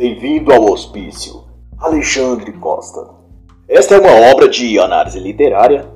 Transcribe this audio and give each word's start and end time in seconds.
Bem-vindo 0.00 0.50
ao 0.50 0.64
hospício, 0.64 1.44
Alexandre 1.78 2.52
Costa. 2.52 3.06
Esta 3.68 3.96
é 3.96 4.00
uma 4.00 4.32
obra 4.32 4.48
de 4.48 4.78
análise 4.78 5.20
literária. 5.20 5.90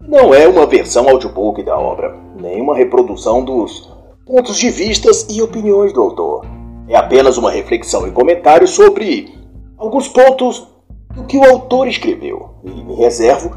Não 0.00 0.32
é 0.32 0.48
uma 0.48 0.64
versão 0.64 1.06
audiobook 1.06 1.62
da 1.62 1.78
obra, 1.78 2.16
nem 2.40 2.58
uma 2.62 2.74
reprodução 2.74 3.44
dos 3.44 3.92
pontos 4.24 4.56
de 4.56 4.70
vistas 4.70 5.26
e 5.28 5.42
opiniões 5.42 5.92
do 5.92 6.00
autor. 6.00 6.46
É 6.88 6.96
apenas 6.96 7.36
uma 7.36 7.50
reflexão 7.50 8.08
e 8.08 8.12
comentário 8.12 8.66
sobre 8.66 9.38
alguns 9.76 10.08
pontos 10.08 10.66
do 11.14 11.24
que 11.24 11.36
o 11.36 11.44
autor 11.44 11.86
escreveu. 11.86 12.54
E 12.64 12.70
me 12.70 12.94
reservo 12.94 13.54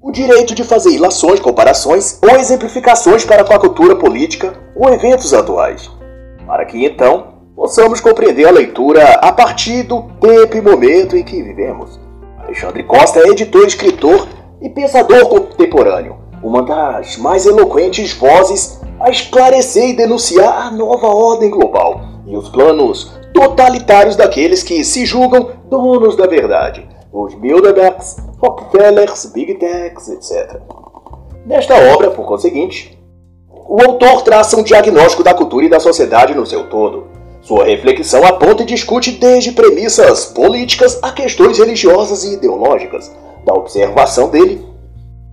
o 0.00 0.12
direito 0.12 0.54
de 0.54 0.62
fazer 0.62 0.90
ilações, 0.90 1.40
comparações 1.40 2.20
ou 2.22 2.38
exemplificações 2.38 3.24
para 3.24 3.42
com 3.42 3.52
a 3.52 3.58
cultura 3.58 3.96
política 3.96 4.56
ou 4.76 4.94
eventos 4.94 5.34
atuais, 5.34 5.90
para 6.46 6.64
que 6.64 6.86
então 6.86 7.29
possamos 7.60 8.00
compreender 8.00 8.46
a 8.46 8.50
leitura 8.50 9.04
a 9.20 9.30
partir 9.30 9.82
do 9.82 10.04
tempo 10.18 10.56
e 10.56 10.62
momento 10.62 11.14
em 11.14 11.22
que 11.22 11.42
vivemos. 11.42 12.00
Alexandre 12.38 12.82
Costa 12.84 13.18
é 13.18 13.28
editor, 13.28 13.66
escritor 13.66 14.26
e 14.62 14.70
pensador 14.70 15.28
contemporâneo, 15.28 16.16
uma 16.42 16.62
das 16.62 17.18
mais 17.18 17.44
eloquentes 17.44 18.14
vozes 18.14 18.80
a 18.98 19.10
esclarecer 19.10 19.90
e 19.90 19.92
denunciar 19.92 20.68
a 20.68 20.70
nova 20.70 21.08
ordem 21.08 21.50
global 21.50 22.00
e 22.26 22.34
os 22.34 22.48
planos 22.48 23.12
totalitários 23.34 24.16
daqueles 24.16 24.62
que 24.62 24.82
se 24.82 25.04
julgam 25.04 25.50
donos 25.68 26.16
da 26.16 26.26
verdade, 26.26 26.88
os 27.12 27.34
Bilderbergs, 27.34 28.16
Rockefellers, 28.38 29.26
Big 29.34 29.56
Techs, 29.56 30.08
etc. 30.08 30.62
Nesta 31.44 31.74
obra, 31.92 32.10
por 32.10 32.24
conseguinte, 32.24 32.98
o 33.52 33.82
autor 33.82 34.22
traça 34.22 34.58
um 34.58 34.62
diagnóstico 34.62 35.22
da 35.22 35.34
cultura 35.34 35.66
e 35.66 35.68
da 35.68 35.78
sociedade 35.78 36.34
no 36.34 36.46
seu 36.46 36.66
todo. 36.70 37.19
Sua 37.42 37.64
reflexão 37.64 38.24
aponta 38.24 38.62
e 38.62 38.66
discute 38.66 39.12
desde 39.12 39.52
premissas 39.52 40.26
políticas 40.26 40.98
a 41.02 41.10
questões 41.10 41.58
religiosas 41.58 42.24
e 42.24 42.34
ideológicas. 42.34 43.10
Da 43.44 43.54
observação 43.54 44.28
dele, 44.28 44.64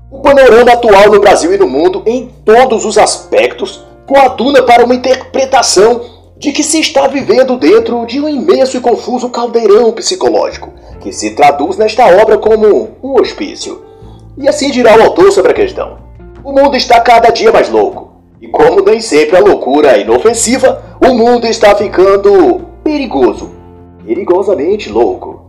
o 0.09 0.19
panorama 0.19 0.71
atual 0.71 1.11
no 1.11 1.19
Brasil 1.19 1.53
e 1.53 1.57
no 1.57 1.67
mundo, 1.67 2.01
em 2.05 2.31
todos 2.45 2.85
os 2.85 2.97
aspectos, 2.97 3.83
coaduna 4.07 4.63
para 4.63 4.85
uma 4.85 4.95
interpretação 4.95 6.01
de 6.37 6.51
que 6.53 6.63
se 6.63 6.79
está 6.79 7.07
vivendo 7.07 7.57
dentro 7.57 8.05
de 8.05 8.21
um 8.21 8.29
imenso 8.29 8.77
e 8.77 8.79
confuso 8.79 9.29
caldeirão 9.29 9.91
psicológico, 9.91 10.71
que 11.01 11.11
se 11.11 11.31
traduz 11.31 11.77
nesta 11.77 12.05
obra 12.05 12.37
como 12.37 12.89
um 13.03 13.19
hospício. 13.19 13.83
E 14.37 14.47
assim 14.47 14.71
dirá 14.71 14.95
o 14.97 15.01
autor 15.03 15.31
sobre 15.31 15.51
a 15.51 15.55
questão. 15.55 15.97
O 16.43 16.53
mundo 16.53 16.77
está 16.77 17.01
cada 17.01 17.29
dia 17.31 17.51
mais 17.51 17.69
louco, 17.69 18.06
e 18.39 18.47
como 18.47 18.81
nem 18.81 19.01
sempre 19.01 19.35
a 19.35 19.39
loucura 19.39 19.97
é 19.97 20.01
inofensiva, 20.01 20.83
o 21.01 21.13
mundo 21.13 21.47
está 21.47 21.75
ficando 21.75 22.61
perigoso, 22.83 23.49
perigosamente 24.05 24.89
louco. 24.89 25.47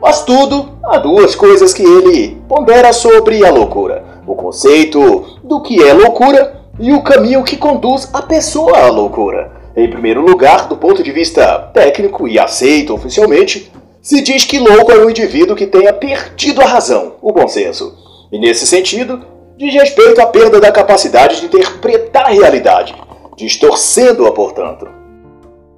Mas 0.00 0.24
tudo 0.24 0.68
há 0.84 0.98
duas 0.98 1.34
coisas 1.34 1.74
que 1.74 1.82
ele 1.82 2.38
pondera 2.48 2.92
sobre 2.92 3.44
a 3.44 3.50
loucura: 3.50 4.04
o 4.26 4.34
conceito 4.34 5.38
do 5.42 5.60
que 5.60 5.82
é 5.82 5.92
loucura 5.92 6.60
e 6.78 6.92
o 6.92 7.02
caminho 7.02 7.42
que 7.42 7.56
conduz 7.56 8.08
a 8.12 8.22
pessoa 8.22 8.78
à 8.78 8.88
loucura. 8.88 9.50
Em 9.76 9.90
primeiro 9.90 10.20
lugar, 10.20 10.68
do 10.68 10.76
ponto 10.76 11.02
de 11.02 11.10
vista 11.10 11.58
técnico 11.74 12.28
e 12.28 12.38
aceito 12.38 12.94
oficialmente, 12.94 13.72
se 14.00 14.22
diz 14.22 14.44
que 14.44 14.58
louco 14.58 14.92
é 14.92 15.04
um 15.04 15.10
indivíduo 15.10 15.56
que 15.56 15.66
tenha 15.66 15.92
perdido 15.92 16.62
a 16.62 16.66
razão, 16.66 17.14
o 17.20 17.32
bom 17.32 17.48
senso. 17.48 17.94
E 18.30 18.38
nesse 18.38 18.66
sentido, 18.66 19.20
diz 19.58 19.74
respeito 19.74 20.20
à 20.20 20.26
perda 20.26 20.60
da 20.60 20.70
capacidade 20.70 21.40
de 21.40 21.46
interpretar 21.46 22.26
a 22.26 22.30
realidade, 22.30 22.94
distorcendo-a, 23.36 24.30
portanto. 24.30 24.88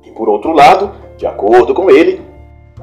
E 0.05 0.11
por 0.11 0.29
outro 0.29 0.53
lado, 0.53 0.93
de 1.17 1.27
acordo 1.27 1.73
com 1.73 1.91
ele, 1.91 2.21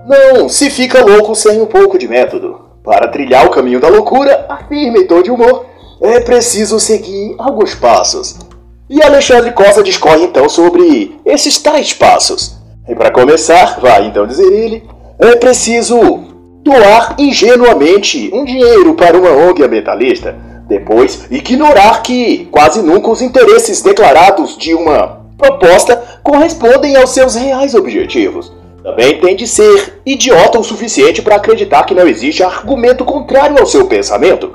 não 0.07 0.49
se 0.49 0.71
fica 0.71 1.05
louco 1.05 1.35
sem 1.35 1.61
um 1.61 1.67
pouco 1.67 1.99
de 1.99 2.07
método. 2.07 2.65
Para 2.83 3.09
trilhar 3.09 3.45
o 3.45 3.51
caminho 3.51 3.79
da 3.79 3.89
loucura, 3.89 4.47
afirma 4.49 4.97
em 4.97 5.05
tom 5.05 5.21
de 5.21 5.29
humor, 5.29 5.67
é 6.01 6.19
preciso 6.19 6.79
seguir 6.79 7.35
alguns 7.37 7.75
passos. 7.75 8.39
E 8.89 9.03
Alexandre 9.03 9.51
Costa 9.51 9.83
discorre 9.83 10.23
então 10.23 10.49
sobre 10.49 11.19
esses 11.23 11.59
tais 11.61 11.93
passos. 11.93 12.57
E 12.89 12.95
para 12.95 13.11
começar, 13.11 13.79
vai 13.79 14.07
então 14.07 14.25
dizer 14.25 14.51
ele, 14.51 14.83
é 15.19 15.35
preciso 15.35 15.99
doar 16.63 17.15
ingenuamente 17.19 18.31
um 18.33 18.43
dinheiro 18.45 18.95
para 18.95 19.17
uma 19.17 19.29
ONG 19.29 19.63
ambientalista 19.63 20.47
depois, 20.67 21.27
ignorar 21.31 22.03
que 22.03 22.47
quase 22.51 22.81
nunca 22.81 23.09
os 23.09 23.21
interesses 23.21 23.81
declarados 23.81 24.57
de 24.57 24.73
uma 24.73 25.25
proposta 25.37 26.19
correspondem 26.23 26.95
aos 26.97 27.11
seus 27.11 27.35
reais 27.35 27.73
objetivos. 27.73 28.51
Também 28.83 29.19
tem 29.19 29.35
de 29.35 29.47
ser 29.47 30.01
idiota 30.05 30.59
o 30.59 30.63
suficiente 30.63 31.21
para 31.21 31.35
acreditar 31.35 31.83
que 31.85 31.93
não 31.93 32.07
existe 32.07 32.43
argumento 32.43 33.05
contrário 33.05 33.57
ao 33.59 33.65
seu 33.65 33.85
pensamento. 33.85 34.51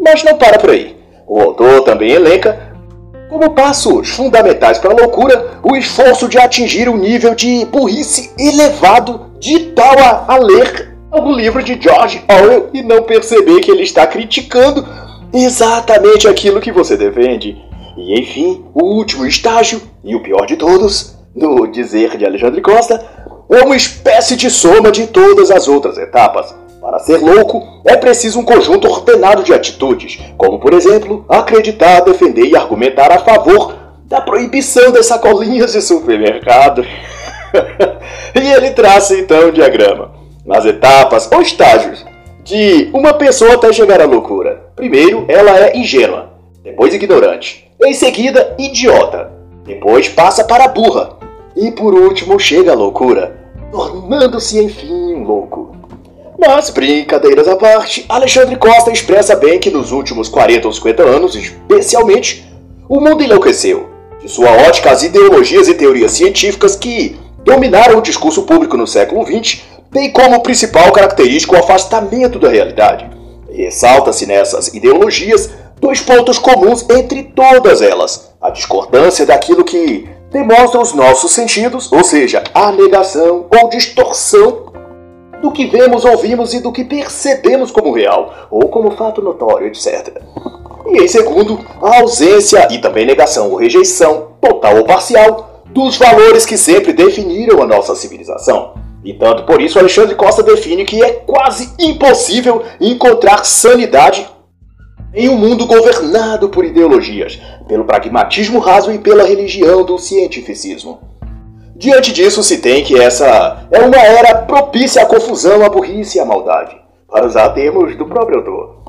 Mas 0.00 0.22
não 0.24 0.36
para 0.36 0.58
por 0.58 0.70
aí. 0.70 0.96
O 1.26 1.40
autor 1.40 1.82
também 1.82 2.10
elenca 2.10 2.74
como 3.28 3.50
passos 3.50 4.10
fundamentais 4.10 4.78
para 4.78 4.92
a 4.92 4.96
loucura 4.96 5.58
o 5.62 5.76
esforço 5.76 6.28
de 6.28 6.38
atingir 6.38 6.88
um 6.88 6.96
nível 6.96 7.34
de 7.34 7.64
burrice 7.66 8.32
elevado 8.38 9.32
de 9.38 9.58
tal 9.70 9.98
a, 9.98 10.24
a 10.28 10.36
ler 10.38 10.96
algum 11.10 11.32
livro 11.32 11.62
de 11.62 11.80
George 11.80 12.22
Orwell 12.28 12.70
e 12.72 12.82
não 12.82 13.02
perceber 13.02 13.60
que 13.60 13.70
ele 13.70 13.82
está 13.82 14.06
criticando 14.06 14.86
exatamente 15.32 16.28
aquilo 16.28 16.60
que 16.60 16.72
você 16.72 16.96
defende. 16.96 17.56
E 17.96 18.20
enfim, 18.20 18.64
o 18.74 18.84
último 18.84 19.26
estágio, 19.26 19.80
e 20.04 20.14
o 20.14 20.22
pior 20.22 20.46
de 20.46 20.56
todos, 20.56 21.16
no 21.34 21.66
dizer 21.66 22.16
de 22.16 22.26
Alexandre 22.26 22.60
Costa, 22.60 23.04
é 23.50 23.64
uma 23.64 23.76
espécie 23.76 24.36
de 24.36 24.50
soma 24.50 24.90
de 24.90 25.06
todas 25.06 25.50
as 25.50 25.68
outras 25.68 25.96
etapas. 25.98 26.54
Para 26.80 26.98
ser 26.98 27.18
louco, 27.18 27.80
é 27.84 27.96
preciso 27.96 28.38
um 28.38 28.44
conjunto 28.44 28.86
ordenado 28.86 29.42
de 29.42 29.52
atitudes, 29.52 30.20
como 30.36 30.58
por 30.58 30.72
exemplo, 30.72 31.24
acreditar, 31.28 32.00
defender 32.00 32.46
e 32.46 32.56
argumentar 32.56 33.10
a 33.10 33.18
favor 33.18 33.74
da 34.04 34.20
proibição 34.20 34.92
das 34.92 35.06
sacolinhas 35.06 35.72
de 35.72 35.80
supermercado. 35.80 36.84
e 38.34 38.52
ele 38.52 38.70
traça 38.70 39.16
então 39.16 39.48
o 39.48 39.52
diagrama, 39.52 40.12
as 40.50 40.64
etapas 40.64 41.28
ou 41.32 41.42
estágios 41.42 42.04
de 42.44 42.88
uma 42.92 43.14
pessoa 43.14 43.54
até 43.54 43.72
chegar 43.72 44.00
à 44.00 44.04
loucura. 44.04 44.65
Primeiro, 44.76 45.24
ela 45.26 45.58
é 45.58 45.74
ingênua, 45.74 46.34
depois 46.62 46.92
ignorante, 46.92 47.66
em 47.82 47.94
seguida, 47.94 48.54
idiota, 48.58 49.32
depois 49.64 50.06
passa 50.06 50.44
para 50.44 50.68
burra 50.68 51.16
e 51.56 51.72
por 51.72 51.94
último 51.94 52.38
chega 52.38 52.72
à 52.72 52.74
loucura, 52.74 53.36
tornando-se 53.72 54.62
enfim 54.62 55.24
louco. 55.24 55.74
Mas, 56.38 56.68
brincadeiras 56.68 57.48
à 57.48 57.56
parte, 57.56 58.04
Alexandre 58.06 58.56
Costa 58.56 58.92
expressa 58.92 59.34
bem 59.34 59.58
que 59.58 59.70
nos 59.70 59.92
últimos 59.92 60.28
40 60.28 60.66
ou 60.66 60.72
50 60.74 61.02
anos, 61.02 61.34
especialmente, 61.34 62.46
o 62.86 63.00
mundo 63.00 63.24
enlouqueceu. 63.24 63.88
De 64.20 64.28
sua 64.28 64.50
ótica, 64.50 64.90
as 64.90 65.02
ideologias 65.02 65.68
e 65.68 65.74
teorias 65.74 66.12
científicas 66.12 66.76
que 66.76 67.18
dominaram 67.42 67.98
o 67.98 68.02
discurso 68.02 68.42
público 68.42 68.76
no 68.76 68.86
século 68.86 69.24
XX 69.24 69.62
tem 69.90 70.12
como 70.12 70.42
principal 70.42 70.92
característica 70.92 71.54
o 71.54 71.58
afastamento 71.58 72.38
da 72.38 72.50
realidade. 72.50 73.08
Ressalta-se 73.56 74.26
nessas 74.26 74.68
ideologias 74.68 75.50
dois 75.80 76.00
pontos 76.00 76.38
comuns 76.38 76.84
entre 76.90 77.22
todas 77.22 77.80
elas: 77.80 78.34
a 78.40 78.50
discordância 78.50 79.24
daquilo 79.24 79.64
que 79.64 80.06
demonstra 80.30 80.78
os 80.78 80.92
nossos 80.92 81.32
sentidos, 81.32 81.90
ou 81.90 82.04
seja, 82.04 82.44
a 82.52 82.70
negação 82.70 83.46
ou 83.50 83.70
distorção 83.70 84.66
do 85.40 85.50
que 85.50 85.66
vemos, 85.66 86.04
ouvimos 86.04 86.52
e 86.52 86.60
do 86.60 86.70
que 86.70 86.84
percebemos 86.84 87.70
como 87.70 87.92
real 87.92 88.48
ou 88.50 88.68
como 88.68 88.90
fato 88.90 89.22
notório, 89.22 89.68
etc. 89.68 90.20
E 90.88 91.02
em 91.02 91.08
segundo, 91.08 91.58
a 91.82 92.00
ausência 92.00 92.68
e 92.70 92.78
também 92.78 93.06
negação 93.06 93.50
ou 93.50 93.56
rejeição, 93.56 94.32
total 94.40 94.76
ou 94.76 94.84
parcial, 94.84 95.62
dos 95.66 95.96
valores 95.96 96.44
que 96.44 96.58
sempre 96.58 96.92
definiram 96.92 97.62
a 97.62 97.66
nossa 97.66 97.94
civilização. 97.94 98.85
E 99.06 99.14
tanto 99.14 99.44
por 99.44 99.62
isso 99.62 99.78
Alexandre 99.78 100.16
Costa 100.16 100.42
define 100.42 100.84
que 100.84 101.00
é 101.00 101.12
quase 101.12 101.72
impossível 101.78 102.64
encontrar 102.80 103.44
sanidade 103.44 104.28
em 105.14 105.28
um 105.28 105.36
mundo 105.36 105.64
governado 105.64 106.48
por 106.48 106.64
ideologias, 106.64 107.40
pelo 107.68 107.84
pragmatismo 107.84 108.58
raso 108.58 108.92
e 108.92 108.98
pela 108.98 109.22
religião 109.22 109.84
do 109.84 109.96
cientificismo. 109.96 110.98
Diante 111.76 112.12
disso, 112.12 112.42
se 112.42 112.58
tem 112.58 112.82
que 112.82 113.00
essa 113.00 113.68
é 113.70 113.78
uma 113.78 113.96
era 113.96 114.42
propícia 114.42 115.02
à 115.02 115.06
confusão, 115.06 115.64
à 115.64 115.68
burrice 115.68 116.18
e 116.18 116.20
à 116.20 116.24
maldade, 116.24 116.76
para 117.08 117.26
usar 117.26 117.50
termos 117.50 117.96
do 117.96 118.06
próprio 118.06 118.38
autor. 118.38 118.82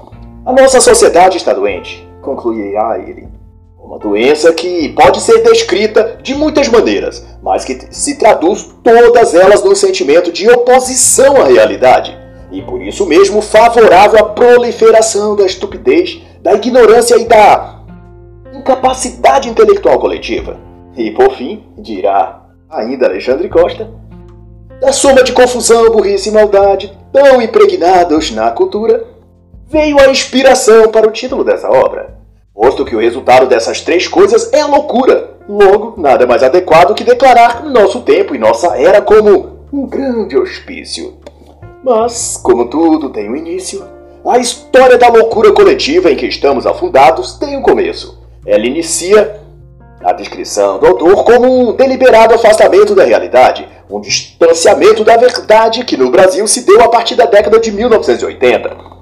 A 0.44 0.52
nossa 0.52 0.82
sociedade 0.82 1.38
está 1.38 1.54
doente, 1.54 2.10
concluirá 2.24 2.98
ele. 2.98 3.28
Uma 3.80 4.00
doença 4.00 4.52
que 4.52 4.90
pode 4.90 5.22
ser 5.22 5.44
descrita 5.44 6.18
de 6.24 6.34
muitas 6.34 6.68
maneiras, 6.68 7.24
mas 7.48 7.64
que 7.64 7.80
se 7.92 8.18
traduz 8.18 8.70
todas 8.84 9.34
elas 9.34 9.64
no 9.64 9.74
sentimento 9.74 10.34
de 10.34 10.50
oposição 10.50 11.38
à 11.38 11.46
realidade, 11.46 12.18
e 12.52 12.62
por 12.62 12.82
isso 12.82 13.06
mesmo 13.06 13.42
favorável 13.42 14.20
à 14.20 14.24
proliferação 14.24 15.34
da 15.34 15.46
estupidez, 15.46 16.22
da 16.42 16.56
ignorância 16.56 17.16
e 17.16 17.24
da 17.24 17.84
incapacidade 18.54 19.48
intelectual 19.48 19.98
coletiva. 19.98 20.58
E 20.98 21.10
por 21.12 21.32
fim, 21.38 21.64
dirá 21.78 22.42
ainda 22.70 23.06
Alexandre 23.06 23.48
Costa, 23.48 23.90
Da 24.82 24.92
soma 24.92 25.24
de 25.24 25.32
confusão, 25.32 25.90
burrice 25.90 26.28
e 26.28 26.32
maldade, 26.34 26.96
tão 27.14 27.42
impregnados 27.42 28.30
na 28.30 28.52
cultura, 28.52 29.06
veio 29.68 29.98
a 30.02 30.10
inspiração 30.10 30.92
para 30.92 31.08
o 31.08 31.12
título 31.12 31.46
dessa 31.46 31.70
obra. 31.70 32.17
Posto 32.58 32.84
que 32.84 32.96
o 32.96 33.00
resultado 33.00 33.46
dessas 33.46 33.82
três 33.82 34.08
coisas 34.08 34.52
é 34.52 34.62
a 34.62 34.66
loucura, 34.66 35.36
logo, 35.48 35.94
nada 36.02 36.26
mais 36.26 36.42
adequado 36.42 36.96
que 36.96 37.04
declarar 37.04 37.64
nosso 37.64 38.02
tempo 38.02 38.34
e 38.34 38.40
nossa 38.40 38.76
era 38.76 39.00
como 39.00 39.60
um 39.72 39.86
grande 39.86 40.36
hospício. 40.36 41.20
Mas, 41.84 42.36
como 42.42 42.68
tudo 42.68 43.12
tem 43.12 43.30
um 43.30 43.36
início, 43.36 43.86
a 44.26 44.40
história 44.40 44.98
da 44.98 45.08
loucura 45.08 45.54
coletiva 45.54 46.12
em 46.12 46.16
que 46.16 46.26
estamos 46.26 46.66
afundados 46.66 47.34
tem 47.34 47.56
um 47.56 47.62
começo. 47.62 48.24
Ela 48.44 48.66
inicia 48.66 49.40
a 50.04 50.12
descrição 50.12 50.80
do 50.80 50.88
autor 50.88 51.24
como 51.26 51.70
um 51.70 51.76
deliberado 51.76 52.34
afastamento 52.34 52.96
da 52.96 53.04
realidade, 53.04 53.68
um 53.88 54.02
distanciamento 54.02 55.04
da 55.04 55.16
verdade 55.16 55.86
que 55.86 55.96
no 55.96 56.10
Brasil 56.10 56.48
se 56.48 56.66
deu 56.66 56.82
a 56.82 56.90
partir 56.90 57.14
da 57.14 57.28
década 57.28 57.60
de 57.60 57.72
1980. 57.72 58.97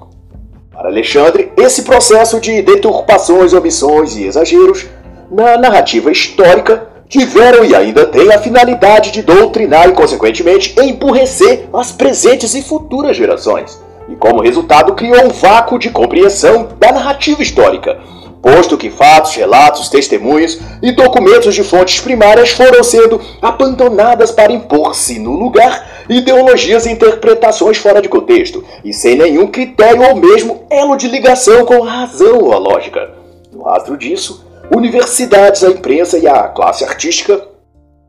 Para 0.86 0.92
Alexandre, 0.94 1.50
esse 1.56 1.82
processo 1.82 2.38
de 2.38 2.62
deturpações, 2.62 3.52
omissões 3.52 4.14
e 4.14 4.22
exageros 4.22 4.86
na 5.28 5.58
narrativa 5.58 6.12
histórica 6.12 6.86
tiveram 7.08 7.64
e 7.64 7.74
ainda 7.74 8.06
têm 8.06 8.32
a 8.32 8.38
finalidade 8.38 9.10
de 9.10 9.20
doutrinar 9.20 9.88
e, 9.88 9.92
consequentemente, 9.94 10.76
empurrecer 10.80 11.68
as 11.72 11.90
presentes 11.90 12.54
e 12.54 12.62
futuras 12.62 13.16
gerações. 13.16 13.82
E, 14.08 14.14
como 14.14 14.40
resultado, 14.40 14.94
criou 14.94 15.24
um 15.24 15.30
vácuo 15.30 15.76
de 15.76 15.90
compreensão 15.90 16.68
da 16.78 16.92
narrativa 16.92 17.42
histórica, 17.42 17.98
posto 18.46 18.78
que 18.78 18.90
fatos, 18.90 19.34
relatos, 19.34 19.88
testemunhos 19.88 20.60
e 20.80 20.92
documentos 20.92 21.52
de 21.52 21.64
fontes 21.64 22.00
primárias 22.00 22.50
foram 22.50 22.80
sendo 22.84 23.20
abandonadas 23.42 24.30
para 24.30 24.52
impor-se 24.52 25.18
no 25.18 25.32
lugar 25.32 26.04
ideologias 26.08 26.86
e 26.86 26.92
interpretações 26.92 27.76
fora 27.76 28.00
de 28.00 28.08
contexto, 28.08 28.64
e 28.84 28.92
sem 28.92 29.16
nenhum 29.16 29.48
critério 29.48 30.00
ou 30.00 30.14
mesmo 30.14 30.64
elo 30.70 30.94
de 30.94 31.08
ligação 31.08 31.64
com 31.64 31.82
a 31.82 31.90
razão 31.90 32.38
ou 32.38 32.52
a 32.52 32.58
lógica. 32.58 33.10
No 33.52 33.64
rastro 33.64 33.96
disso, 33.96 34.46
universidades, 34.72 35.64
a 35.64 35.70
imprensa 35.70 36.16
e 36.16 36.28
a 36.28 36.44
classe 36.44 36.84
artística 36.84 37.48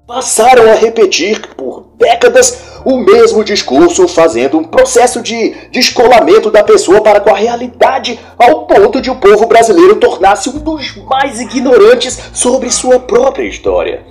passaram 0.05 0.69
a 0.69 0.75
repetir 0.75 1.41
por 1.55 1.87
décadas 1.97 2.76
o 2.87 2.95
mesmo 2.95 3.43
discurso, 3.43 4.07
fazendo 4.07 4.57
um 4.57 4.63
processo 4.63 5.21
de 5.21 5.53
descolamento 5.73 6.49
da 6.49 6.63
pessoa 6.63 7.01
para 7.01 7.19
com 7.19 7.29
a 7.29 7.37
realidade, 7.37 8.17
ao 8.39 8.65
ponto 8.65 9.01
de 9.01 9.09
o 9.09 9.17
povo 9.17 9.45
brasileiro 9.45 9.97
tornar-se 9.97 10.49
um 10.49 10.59
dos 10.59 10.95
mais 11.03 11.41
ignorantes 11.41 12.17
sobre 12.31 12.71
sua 12.71 12.97
própria 12.97 13.43
história. 13.43 14.05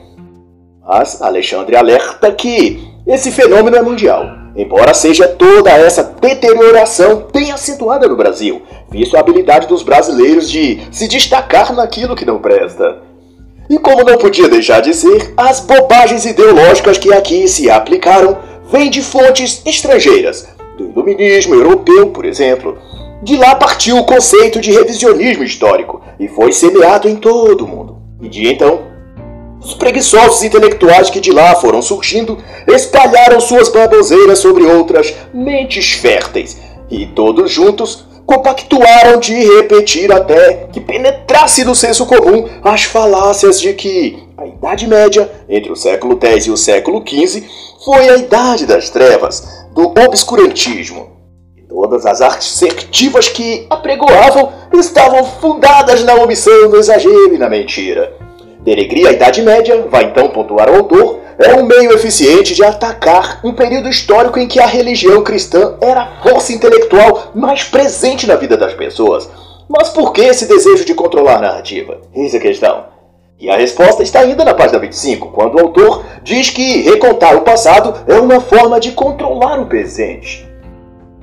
Mas 0.87 1.23
Alexandre 1.23 1.75
alerta 1.75 2.31
que 2.31 2.87
esse 3.07 3.33
fenômeno 3.33 3.79
é 3.79 3.81
mundial, 3.81 4.27
embora 4.55 4.93
seja 4.93 5.27
toda 5.27 5.71
essa 5.71 6.03
deterioração 6.03 7.29
bem 7.33 7.51
acentuada 7.53 8.07
no 8.07 8.15
Brasil, 8.15 8.61
visto 8.91 9.17
a 9.17 9.21
habilidade 9.21 9.67
dos 9.69 9.83
brasileiros 9.83 10.51
de 10.51 10.87
se 10.91 11.09
destacar 11.09 11.75
naquilo 11.75 12.15
que 12.15 12.27
não 12.27 12.41
presta. 12.41 12.99
E 13.71 13.79
como 13.79 14.05
não 14.05 14.19
podia 14.19 14.49
deixar 14.49 14.81
de 14.81 14.95
ser, 14.95 15.33
as 15.37 15.61
bobagens 15.61 16.25
ideológicas 16.25 16.99
que 16.99 17.13
aqui 17.13 17.49
se 17.49 17.69
aplicaram 17.69 18.39
vêm 18.71 18.91
de 18.91 19.03
fontes 19.03 19.63
estrangeiras, 19.65 20.49
do 20.77 20.85
iluminismo 20.91 21.55
europeu, 21.55 22.09
por 22.11 22.25
exemplo. 22.25 22.79
De 23.23 23.37
lá 23.37 23.55
partiu 23.55 23.97
o 23.97 24.05
conceito 24.05 24.61
de 24.61 24.73
revisionismo 24.73 25.43
histórico 25.43 26.03
e 26.21 26.29
foi 26.29 26.53
semeado 26.53 27.09
em 27.09 27.17
todo 27.17 27.65
o 27.65 27.69
mundo. 27.69 27.97
E 28.21 28.29
de 28.29 28.47
então, 28.47 28.83
os 29.61 29.75
preguiçosos 29.75 30.43
intelectuais 30.43 31.11
que 31.11 31.21
de 31.21 31.33
lá 31.33 31.55
foram 31.57 31.81
surgindo 31.81 32.39
espalharam 32.69 33.41
suas 33.41 33.69
baboseiras 33.69 34.39
sobre 34.39 34.65
outras 34.65 35.15
mentes 35.33 35.93
férteis, 35.93 36.61
e 36.91 37.07
todos 37.07 37.51
juntos 37.51 38.07
compactuaram 38.27 39.21
de 39.21 39.33
repetir 39.33 40.13
até 40.13 40.67
que 40.73 40.81
penetrasse 40.81 41.65
no 41.65 41.75
senso 41.75 42.05
comum 42.05 42.49
as 42.63 42.83
falácias 42.83 43.61
de 43.61 43.73
que 43.73 44.27
a 44.37 44.45
Idade 44.45 44.87
Média, 44.87 45.31
entre 45.49 45.71
o 45.71 45.77
século 45.77 46.19
X 46.21 46.47
e 46.47 46.51
o 46.51 46.57
século 46.57 47.03
XV, 47.07 47.45
foi 47.85 48.09
a 48.09 48.17
Idade 48.17 48.67
das 48.67 48.91
Trevas, 48.91 49.65
do 49.73 49.95
obscurantismo. 50.05 51.15
Todas 51.69 52.05
as 52.05 52.21
artes 52.21 52.49
certivas 52.49 53.29
que 53.29 53.67
apregoavam 53.71 54.53
estavam 54.75 55.25
fundadas 55.25 56.03
na 56.05 56.15
omissão, 56.15 56.69
no 56.69 56.77
exagero 56.77 57.35
e 57.35 57.39
na 57.39 57.49
mentira. 57.49 58.13
Denegrir 58.61 59.07
a 59.07 59.13
Idade 59.13 59.43
Média, 59.43 59.87
vai 59.89 60.05
então 60.05 60.29
pontuar 60.29 60.69
o 60.69 60.77
autor, 60.77 61.21
é 61.39 61.55
um 61.55 61.65
meio 61.65 61.93
eficiente 61.93 62.55
de 62.55 62.65
atacar 62.65 63.41
um 63.45 63.53
período 63.53 63.89
histórico 63.89 64.39
em 64.39 64.49
que 64.49 64.59
a 64.59 64.67
religião 64.67 65.23
cristã 65.23 65.75
era 65.81 66.03
a 66.03 66.23
força 66.23 66.53
intelectual 66.53 67.26
mais 67.37 67.65
presente 67.65 68.27
na 68.27 68.35
vida 68.35 68.57
das 68.57 68.73
pessoas. 68.73 69.29
Mas 69.69 69.91
por 69.91 70.13
que 70.13 70.23
esse 70.23 70.47
desejo 70.47 70.85
de 70.85 70.95
controlar 70.95 71.37
a 71.37 71.41
narrativa? 71.41 72.01
Eis 72.15 72.35
a 72.35 72.41
questão. 72.41 72.85
E 73.39 73.51
a 73.51 73.57
resposta 73.57 74.03
está 74.03 74.21
ainda 74.21 74.45
na 74.45 74.55
página 74.55 74.79
25, 74.79 75.29
quando 75.29 75.57
o 75.57 75.61
autor 75.61 76.03
diz 76.23 76.49
que 76.49 76.83
recontar 76.83 77.37
o 77.37 77.43
passado 77.43 77.95
é 78.07 78.19
uma 78.19 78.41
forma 78.41 78.81
de 78.81 78.93
controlar 78.93 79.61
o 79.61 79.67
presente. 79.67 80.49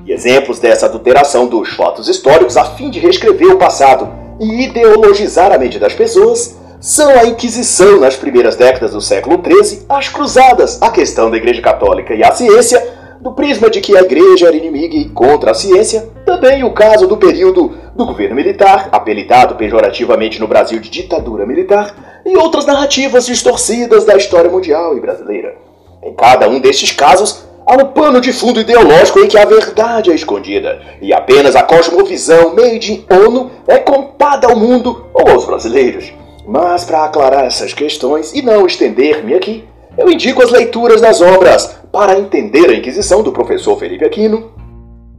E 0.06 0.12
exemplos 0.12 0.60
dessa 0.60 0.86
adulteração 0.86 1.48
dos 1.48 1.70
fatos 1.70 2.08
históricos 2.08 2.58
a 2.58 2.66
fim 2.66 2.92
de 2.92 3.00
reescrever 3.00 3.52
o 3.52 3.58
passado 3.58 4.10
e 4.40 4.66
ideologizar 4.66 5.52
a 5.52 5.58
mente 5.58 5.80
das 5.80 5.94
pessoas 5.94 6.58
são 6.80 7.10
a 7.18 7.26
Inquisição 7.26 8.00
nas 8.00 8.16
primeiras 8.16 8.56
décadas 8.58 8.92
do 8.92 9.02
século 9.02 9.42
XIII, 9.42 9.84
as 9.88 10.10
Cruzadas, 10.10 10.80
a 10.82 10.92
questão 10.92 11.32
da 11.32 11.38
Igreja 11.38 11.62
Católica 11.62 12.14
e 12.14 12.24
a 12.24 12.32
ciência, 12.32 12.86
do 13.24 13.32
prisma 13.32 13.70
de 13.70 13.80
que 13.80 13.96
a 13.96 14.02
Igreja 14.02 14.48
era 14.48 14.56
inimiga 14.56 14.98
e 14.98 15.08
contra 15.08 15.52
a 15.52 15.54
ciência, 15.54 16.10
também 16.26 16.62
o 16.66 16.74
caso 16.74 17.08
do 17.08 17.16
período 17.16 17.72
do 17.96 18.06
governo 18.06 18.36
militar, 18.36 18.90
apelidado 18.92 19.56
pejorativamente 19.56 20.42
no 20.42 20.48
Brasil 20.48 20.78
de 20.82 20.90
ditadura 20.90 21.46
militar, 21.46 22.22
e 22.26 22.36
outras 22.36 22.66
narrativas 22.66 23.26
distorcidas 23.26 24.04
da 24.04 24.18
história 24.18 24.52
mundial 24.52 24.98
e 24.98 25.00
brasileira. 25.00 25.56
Em 26.04 26.14
cada 26.14 26.50
um 26.50 26.60
destes 26.60 26.92
casos, 26.92 27.46
há 27.66 27.76
um 27.76 27.86
pano 27.86 28.20
de 28.20 28.34
fundo 28.34 28.60
ideológico 28.60 29.20
em 29.20 29.28
que 29.28 29.38
a 29.38 29.46
verdade 29.46 30.12
é 30.12 30.16
escondida, 30.16 30.82
e 31.02 31.14
apenas 31.14 31.56
a 31.56 31.64
cosmovisão 31.64 32.54
made 32.54 32.92
in 32.92 33.06
ONU 33.10 33.52
é 33.66 33.78
contada 33.78 34.48
ao 34.48 34.58
mundo 34.58 35.06
ou 35.14 35.30
aos 35.30 35.46
brasileiros. 35.46 36.12
Mas 36.46 36.84
para 36.84 37.06
aclarar 37.06 37.46
essas 37.46 37.74
questões 37.74 38.34
e 38.34 38.42
não 38.42 38.66
estender-me 38.66 39.34
aqui, 39.34 39.64
eu 39.98 40.12
indico 40.12 40.44
as 40.44 40.52
leituras 40.52 41.00
das 41.00 41.22
obras 41.22 41.83
para 41.94 42.18
entender 42.18 42.72
a 42.72 42.74
Inquisição 42.74 43.22
do 43.22 43.32
professor 43.32 43.78
Felipe 43.78 44.04
Aquino, 44.04 44.52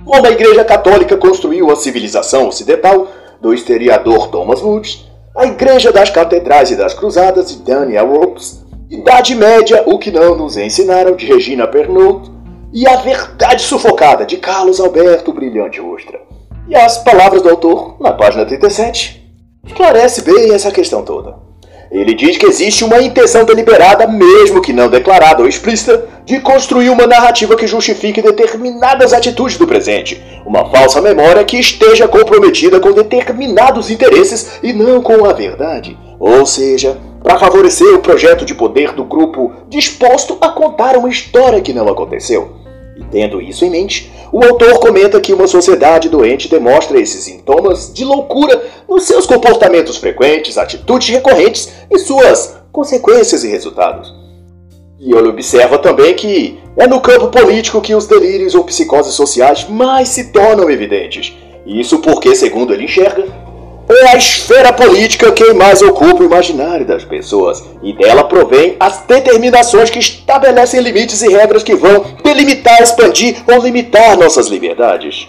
como 0.04 0.26
a 0.26 0.30
Igreja 0.32 0.64
Católica 0.64 1.16
construiu 1.16 1.70
a 1.70 1.76
civilização 1.76 2.48
ocidental, 2.48 3.06
do 3.40 3.54
historiador 3.54 4.26
Thomas 4.26 4.60
Woods, 4.60 5.08
a 5.36 5.46
Igreja 5.46 5.92
das 5.92 6.10
Catedrais 6.10 6.72
e 6.72 6.76
das 6.76 6.92
Cruzadas 6.92 7.52
de 7.52 7.62
Daniel 7.62 8.08
Ropes, 8.08 8.64
Idade 8.90 9.36
Média, 9.36 9.84
o 9.86 10.00
que 10.00 10.10
não 10.10 10.34
nos 10.34 10.56
ensinaram 10.56 11.14
de 11.14 11.26
Regina 11.26 11.68
Pernod, 11.68 12.28
e 12.72 12.88
A 12.88 12.96
Verdade 12.96 13.62
Sufocada 13.62 14.26
de 14.26 14.38
Carlos 14.38 14.80
Alberto 14.80 15.32
Brilhante 15.32 15.80
Ostra. 15.80 16.20
E 16.66 16.74
as 16.74 16.98
palavras 16.98 17.40
do 17.40 17.50
autor 17.50 17.96
na 18.00 18.12
página 18.12 18.44
37 18.44 19.32
esclarece 19.64 20.22
bem 20.22 20.52
essa 20.52 20.72
questão 20.72 21.04
toda. 21.04 21.36
Ele 21.94 22.12
diz 22.12 22.36
que 22.36 22.44
existe 22.44 22.82
uma 22.82 23.00
intenção 23.00 23.44
deliberada, 23.44 24.04
mesmo 24.08 24.60
que 24.60 24.72
não 24.72 24.88
declarada 24.88 25.42
ou 25.42 25.48
explícita, 25.48 26.08
de 26.24 26.40
construir 26.40 26.90
uma 26.90 27.06
narrativa 27.06 27.54
que 27.54 27.68
justifique 27.68 28.20
determinadas 28.20 29.12
atitudes 29.12 29.56
do 29.56 29.64
presente, 29.64 30.20
uma 30.44 30.68
falsa 30.68 31.00
memória 31.00 31.44
que 31.44 31.56
esteja 31.56 32.08
comprometida 32.08 32.80
com 32.80 32.90
determinados 32.90 33.90
interesses 33.90 34.58
e 34.60 34.72
não 34.72 35.00
com 35.00 35.24
a 35.24 35.32
verdade. 35.32 35.96
Ou 36.18 36.44
seja, 36.44 36.98
para 37.22 37.38
favorecer 37.38 37.94
o 37.94 38.00
projeto 38.00 38.44
de 38.44 38.56
poder 38.56 38.90
do 38.90 39.04
grupo 39.04 39.52
disposto 39.68 40.36
a 40.40 40.48
contar 40.48 40.96
uma 40.96 41.08
história 41.08 41.60
que 41.60 41.72
não 41.72 41.86
aconteceu. 41.88 42.63
E 42.96 43.04
tendo 43.04 43.40
isso 43.40 43.64
em 43.64 43.70
mente, 43.70 44.12
o 44.30 44.44
autor 44.44 44.78
comenta 44.78 45.20
que 45.20 45.32
uma 45.32 45.46
sociedade 45.46 46.08
doente 46.08 46.48
demonstra 46.48 47.00
esses 47.00 47.24
sintomas 47.24 47.92
de 47.92 48.04
loucura 48.04 48.62
nos 48.88 49.04
seus 49.04 49.26
comportamentos 49.26 49.96
frequentes, 49.96 50.58
atitudes 50.58 51.08
recorrentes 51.08 51.72
e 51.90 51.98
suas 51.98 52.56
consequências 52.70 53.42
e 53.44 53.48
resultados. 53.48 54.14
E 54.98 55.12
ele 55.12 55.28
observa 55.28 55.78
também 55.78 56.14
que 56.14 56.58
é 56.76 56.86
no 56.86 57.00
campo 57.00 57.28
político 57.28 57.80
que 57.80 57.94
os 57.94 58.06
delírios 58.06 58.54
ou 58.54 58.64
psicoses 58.64 59.14
sociais 59.14 59.68
mais 59.68 60.08
se 60.08 60.32
tornam 60.32 60.70
evidentes. 60.70 61.34
Isso 61.66 61.98
porque, 61.98 62.34
segundo 62.34 62.72
ele 62.72 62.84
enxerga, 62.84 63.26
é 63.88 64.08
a 64.08 64.16
esfera 64.16 64.72
política 64.72 65.32
quem 65.32 65.52
mais 65.54 65.82
ocupa 65.82 66.22
o 66.22 66.26
imaginário 66.26 66.86
das 66.86 67.04
pessoas, 67.04 67.62
e 67.82 67.92
dela 67.92 68.24
provém 68.24 68.76
as 68.80 69.02
determinações 69.02 69.90
que 69.90 69.98
estabelecem 69.98 70.80
limites 70.80 71.22
e 71.22 71.28
regras 71.28 71.62
que 71.62 71.74
vão 71.74 72.04
delimitar, 72.22 72.82
expandir 72.82 73.42
ou 73.46 73.62
limitar 73.62 74.16
nossas 74.16 74.46
liberdades. 74.46 75.26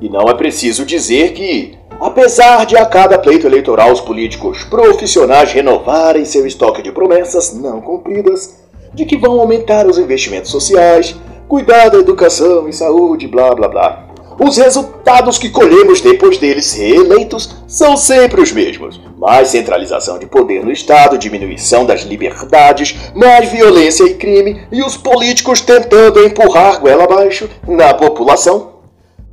E 0.00 0.08
não 0.08 0.28
é 0.28 0.34
preciso 0.34 0.84
dizer 0.84 1.32
que, 1.32 1.76
apesar 2.00 2.64
de 2.64 2.76
a 2.76 2.86
cada 2.86 3.18
pleito 3.18 3.46
eleitoral 3.46 3.92
os 3.92 4.00
políticos 4.00 4.64
profissionais 4.64 5.52
renovarem 5.52 6.24
seu 6.24 6.46
estoque 6.46 6.82
de 6.82 6.92
promessas 6.92 7.52
não 7.52 7.80
cumpridas, 7.80 8.56
de 8.94 9.04
que 9.04 9.18
vão 9.18 9.38
aumentar 9.40 9.86
os 9.86 9.98
investimentos 9.98 10.50
sociais, 10.50 11.14
cuidar 11.46 11.90
da 11.90 11.98
educação 11.98 12.68
e 12.68 12.72
saúde, 12.72 13.26
blá 13.26 13.54
blá 13.54 13.68
blá. 13.68 14.07
Os 14.38 14.56
resultados 14.56 15.36
que 15.36 15.50
colhemos 15.50 16.00
depois 16.00 16.38
deles 16.38 16.72
reeleitos 16.72 17.56
são 17.66 17.96
sempre 17.96 18.40
os 18.40 18.52
mesmos: 18.52 19.00
mais 19.16 19.48
centralização 19.48 20.16
de 20.16 20.26
poder 20.26 20.64
no 20.64 20.70
Estado, 20.70 21.18
diminuição 21.18 21.84
das 21.84 22.02
liberdades, 22.02 22.94
mais 23.16 23.50
violência 23.50 24.04
e 24.04 24.14
crime, 24.14 24.62
e 24.70 24.80
os 24.80 24.96
políticos 24.96 25.60
tentando 25.60 26.24
empurrar 26.24 26.80
goela 26.80 27.04
abaixo 27.04 27.50
na 27.66 27.92
população. 27.94 28.78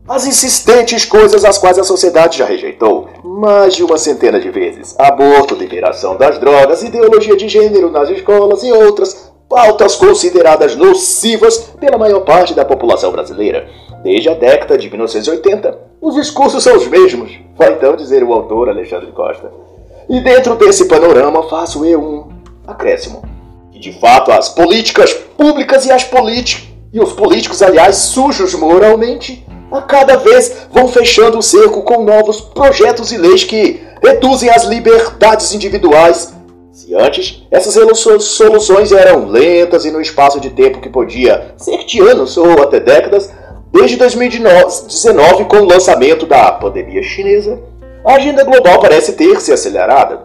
As 0.07 0.25
insistentes 0.25 1.05
coisas 1.05 1.45
às 1.45 1.57
quais 1.57 1.77
a 1.77 1.83
sociedade 1.83 2.39
já 2.39 2.45
rejeitou 2.45 3.07
mais 3.23 3.75
de 3.75 3.83
uma 3.83 3.99
centena 3.99 4.39
de 4.39 4.49
vezes: 4.49 4.95
aborto, 4.97 5.53
liberação 5.53 6.17
das 6.17 6.39
drogas, 6.39 6.81
ideologia 6.81 7.37
de 7.37 7.47
gênero 7.47 7.91
nas 7.91 8.09
escolas 8.09 8.63
e 8.63 8.71
outras 8.71 9.31
pautas 9.47 9.95
consideradas 9.95 10.75
nocivas 10.75 11.57
pela 11.79 11.99
maior 11.99 12.21
parte 12.21 12.55
da 12.55 12.65
população 12.65 13.11
brasileira 13.11 13.69
desde 14.05 14.29
a 14.29 14.35
década 14.35 14.77
de 14.77 14.87
1980. 14.87 15.79
Os 15.99 16.13
discursos 16.13 16.63
são 16.63 16.77
os 16.77 16.87
mesmos, 16.87 17.39
vai 17.57 17.73
então 17.73 17.95
dizer 17.95 18.23
o 18.23 18.31
autor 18.31 18.69
Alexandre 18.69 19.11
Costa. 19.11 19.51
E 20.07 20.21
dentro 20.21 20.55
desse 20.55 20.85
panorama 20.85 21.49
faço 21.49 21.83
eu 21.83 21.99
um 21.99 22.29
acréscimo. 22.67 23.23
Que 23.71 23.79
de 23.79 23.99
fato 23.99 24.31
as 24.31 24.49
políticas 24.49 25.11
públicas 25.11 25.87
e 25.87 25.91
as 25.91 26.03
políticas 26.03 26.69
e 26.93 26.99
os 26.99 27.11
políticos, 27.11 27.61
aliás, 27.61 27.95
sujos 27.97 28.53
moralmente, 28.53 29.45
a 29.69 29.81
cada 29.81 30.15
vez 30.15 30.67
vão 30.71 30.87
fechando 30.87 31.39
o 31.39 31.43
cerco 31.43 31.81
com 31.81 32.03
novos 32.03 32.39
projetos 32.39 33.11
e 33.11 33.17
leis 33.17 33.43
que 33.43 33.81
reduzem 34.01 34.49
as 34.49 34.63
liberdades 34.65 35.51
individuais. 35.53 36.33
Se 36.71 36.93
antes 36.93 37.43
essas 37.49 37.75
soluções 38.23 38.91
eram 38.91 39.25
lentas 39.25 39.83
e 39.83 39.91
no 39.91 39.99
espaço 39.99 40.39
de 40.39 40.51
tempo 40.51 40.79
que 40.79 40.89
podia 40.89 41.53
ser 41.57 41.83
de 41.85 41.99
anos 41.99 42.37
ou 42.37 42.61
até 42.61 42.79
décadas, 42.79 43.29
Desde 43.75 43.97
2019, 43.97 45.45
com 45.49 45.57
o 45.57 45.65
lançamento 45.65 46.25
da 46.25 46.49
pandemia 46.49 47.03
chinesa, 47.03 47.61
a 48.05 48.13
agenda 48.13 48.41
global 48.45 48.79
parece 48.79 49.11
ter 49.11 49.41
se 49.41 49.51
acelerado. 49.51 50.17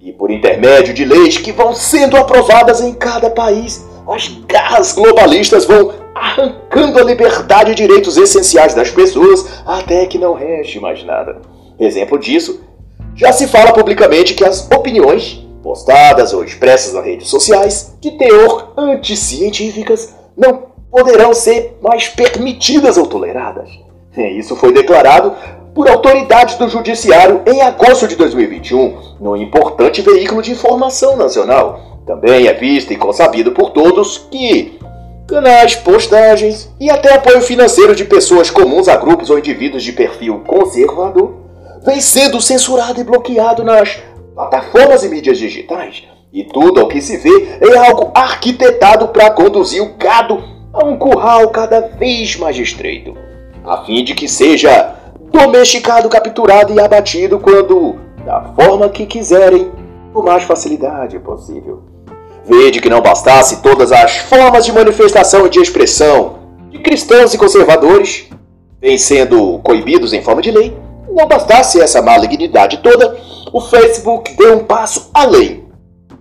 E 0.00 0.12
por 0.12 0.32
intermédio 0.32 0.92
de 0.92 1.04
leis 1.04 1.38
que 1.38 1.52
vão 1.52 1.72
sendo 1.72 2.16
aprovadas 2.16 2.80
em 2.80 2.92
cada 2.92 3.30
país, 3.30 3.86
as 4.08 4.26
garras 4.48 4.94
globalistas 4.94 5.64
vão 5.64 5.92
arrancando 6.12 6.98
a 6.98 7.04
liberdade 7.04 7.70
e 7.70 7.76
direitos 7.76 8.16
essenciais 8.16 8.74
das 8.74 8.90
pessoas 8.90 9.46
até 9.64 10.04
que 10.06 10.18
não 10.18 10.34
reste 10.34 10.80
mais 10.80 11.04
nada. 11.04 11.40
Exemplo 11.78 12.18
disso, 12.18 12.64
já 13.14 13.30
se 13.30 13.46
fala 13.46 13.72
publicamente 13.72 14.34
que 14.34 14.44
as 14.44 14.68
opiniões, 14.72 15.46
postadas 15.62 16.32
ou 16.32 16.42
expressas 16.42 16.94
nas 16.94 17.04
redes 17.04 17.28
sociais, 17.28 17.96
de 18.00 18.10
teor 18.18 18.72
anticientíficas, 18.76 20.16
não 20.36 20.67
poderão 20.90 21.34
ser 21.34 21.78
mais 21.80 22.08
permitidas 22.08 22.96
ou 22.96 23.06
toleradas. 23.06 23.70
Isso 24.16 24.56
foi 24.56 24.72
declarado 24.72 25.32
por 25.74 25.88
autoridades 25.88 26.56
do 26.56 26.68
Judiciário 26.68 27.42
em 27.46 27.62
agosto 27.62 28.08
de 28.08 28.16
2021, 28.16 29.16
no 29.20 29.36
importante 29.36 30.02
veículo 30.02 30.42
de 30.42 30.50
informação 30.50 31.16
nacional. 31.16 32.02
Também 32.04 32.48
é 32.48 32.52
visto 32.52 32.92
e 32.92 32.96
consabido 32.96 33.52
por 33.52 33.70
todos 33.70 34.26
que 34.30 34.76
canais, 35.28 35.76
postagens 35.76 36.68
e 36.80 36.90
até 36.90 37.14
apoio 37.14 37.42
financeiro 37.42 37.94
de 37.94 38.04
pessoas 38.04 38.50
comuns 38.50 38.88
a 38.88 38.96
grupos 38.96 39.28
ou 39.30 39.38
indivíduos 39.38 39.84
de 39.84 39.92
perfil 39.92 40.42
conservador 40.46 41.34
vem 41.84 42.00
sendo 42.00 42.40
censurado 42.40 43.00
e 43.00 43.04
bloqueado 43.04 43.62
nas 43.62 44.02
plataformas 44.34 45.04
e 45.04 45.08
mídias 45.08 45.38
digitais. 45.38 46.02
E 46.32 46.44
tudo 46.44 46.80
ao 46.80 46.88
que 46.88 47.00
se 47.00 47.18
vê 47.18 47.58
é 47.60 47.76
algo 47.76 48.10
arquitetado 48.14 49.08
para 49.08 49.30
conduzir 49.30 49.82
o 49.82 49.94
gado 49.96 50.42
a 50.78 50.84
um 50.84 50.96
curral 50.96 51.50
cada 51.50 51.80
vez 51.80 52.36
mais 52.36 52.56
estreito, 52.56 53.16
a 53.64 53.84
fim 53.84 54.04
de 54.04 54.14
que 54.14 54.28
seja 54.28 54.94
domesticado, 55.32 56.08
capturado 56.08 56.72
e 56.72 56.80
abatido 56.80 57.40
quando, 57.40 57.96
da 58.24 58.54
forma 58.54 58.88
que 58.88 59.04
quiserem, 59.04 59.72
com 60.12 60.22
mais 60.22 60.44
facilidade 60.44 61.18
possível. 61.18 61.82
Vede 62.44 62.80
que 62.80 62.88
não 62.88 63.02
bastasse 63.02 63.60
todas 63.60 63.90
as 63.90 64.18
formas 64.18 64.64
de 64.64 64.72
manifestação 64.72 65.46
e 65.46 65.50
de 65.50 65.60
expressão 65.60 66.38
de 66.70 66.78
cristãos 66.78 67.34
e 67.34 67.38
conservadores, 67.38 68.28
vem 68.80 68.96
sendo 68.96 69.58
coibidos 69.58 70.12
em 70.12 70.22
forma 70.22 70.40
de 70.40 70.52
lei, 70.52 70.76
não 71.10 71.26
bastasse 71.26 71.80
essa 71.80 72.00
malignidade 72.00 72.78
toda, 72.78 73.16
o 73.52 73.60
Facebook 73.60 74.32
deu 74.34 74.56
um 74.56 74.64
passo 74.64 75.10
além 75.12 75.67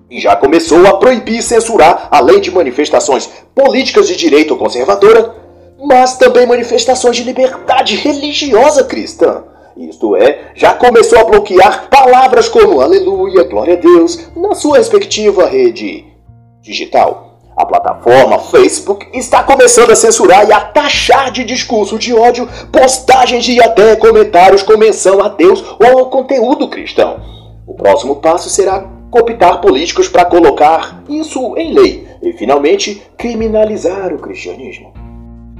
e 0.10 0.20
já 0.20 0.36
começou 0.36 0.86
a 0.88 0.98
proibir 0.98 1.40
e 1.40 1.42
censurar, 1.42 2.08
além 2.12 2.40
de 2.40 2.52
manifestações 2.52 3.30
políticas 3.54 4.08
de 4.08 4.16
direito 4.16 4.56
conservadora, 4.56 5.36
mas 5.80 6.18
também 6.18 6.46
manifestações 6.46 7.16
de 7.16 7.24
liberdade 7.24 7.96
religiosa 7.96 8.84
cristã. 8.84 9.44
Isto 9.76 10.16
é, 10.16 10.52
já 10.56 10.74
começou 10.74 11.20
a 11.20 11.24
bloquear 11.24 11.88
palavras 11.90 12.50
como 12.50 12.82
aleluia, 12.82 13.44
glória 13.44 13.76
a 13.76 13.78
Deus, 13.78 14.28
na 14.36 14.56
sua 14.56 14.78
respectiva 14.78 15.46
rede 15.46 16.06
digital. 16.62 17.28
A 17.56 17.66
plataforma 17.66 18.40
Facebook 18.40 19.08
está 19.14 19.44
começando 19.44 19.92
a 19.92 19.96
censurar 19.96 20.48
e 20.48 20.54
a 20.54 20.62
taxar 20.62 21.32
de 21.32 21.44
discurso 21.44 21.98
de 21.98 22.14
ódio 22.14 22.48
postagens 22.72 23.48
e 23.48 23.60
até 23.60 23.96
comentários 23.96 24.64
com 24.64 24.78
menção 24.78 25.24
a 25.24 25.28
Deus 25.28 25.64
ou 25.80 26.00
ao 26.00 26.10
conteúdo 26.10 26.68
cristão. 26.68 27.20
O 27.66 27.74
próximo 27.74 28.18
passo 28.18 28.50
será 28.50 28.97
cooptar 29.10 29.62
políticos 29.62 30.08
para 30.08 30.26
colocar 30.26 31.04
isso 31.10 31.56
em 31.58 31.74
lei 31.74 32.08
e, 32.22 32.34
finalmente, 32.34 33.02
criminalizar 33.18 34.14
o 34.14 34.20
cristianismo. 34.20 34.94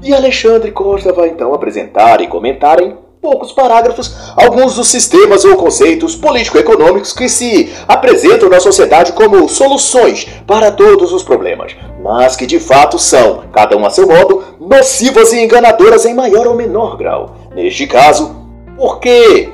E 0.04 0.14
Alexandre 0.14 0.72
Costa 0.72 1.12
vai 1.12 1.30
então 1.30 1.54
apresentar 1.54 2.22
e 2.22 2.28
comentar 2.28 2.82
em 2.82 2.96
poucos 3.22 3.52
parágrafos 3.52 4.16
alguns 4.36 4.76
dos 4.76 4.88
sistemas 4.88 5.44
ou 5.44 5.56
conceitos 5.56 6.16
político-econômicos 6.16 7.14
que 7.14 7.28
se 7.28 7.74
apresentam 7.88 8.48
na 8.48 8.60
sociedade 8.60 9.14
como 9.14 9.50
soluções 9.50 10.28
para 10.46 10.72
todos 10.72 11.12
os 11.12 11.24
problemas, 11.24 11.76
mas 12.02 12.36
que 12.36 12.46
de 12.46 12.60
fato 12.60 13.00
são, 13.00 13.44
cada 13.52 13.76
um 13.76 13.86
a 13.86 13.90
seu 13.90 14.08
modo, 14.08 14.44
nocivas 14.60 15.34
e 15.34 15.44
enganadoras 15.44 16.06
em 16.06 16.14
maior 16.14 16.48
ou 16.48 16.56
menor 16.56 16.96
grau. 16.96 17.36
Neste 17.56 17.88
caso, 17.88 18.36
porque 18.78 19.50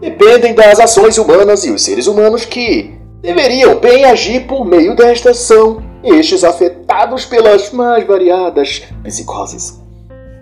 dependem 0.00 0.54
das 0.54 0.78
ações 0.78 1.18
humanas 1.18 1.64
e 1.64 1.70
os 1.70 1.82
seres 1.82 2.06
humanos 2.06 2.44
que 2.44 2.99
deveriam 3.20 3.78
bem 3.78 4.04
agir 4.04 4.46
por 4.46 4.64
meio 4.64 4.96
destas 4.96 5.38
são 5.38 5.82
estes 6.02 6.42
afetados 6.42 7.24
pelas 7.26 7.70
mais 7.72 8.06
variadas 8.06 8.82
psicoses. 9.02 9.80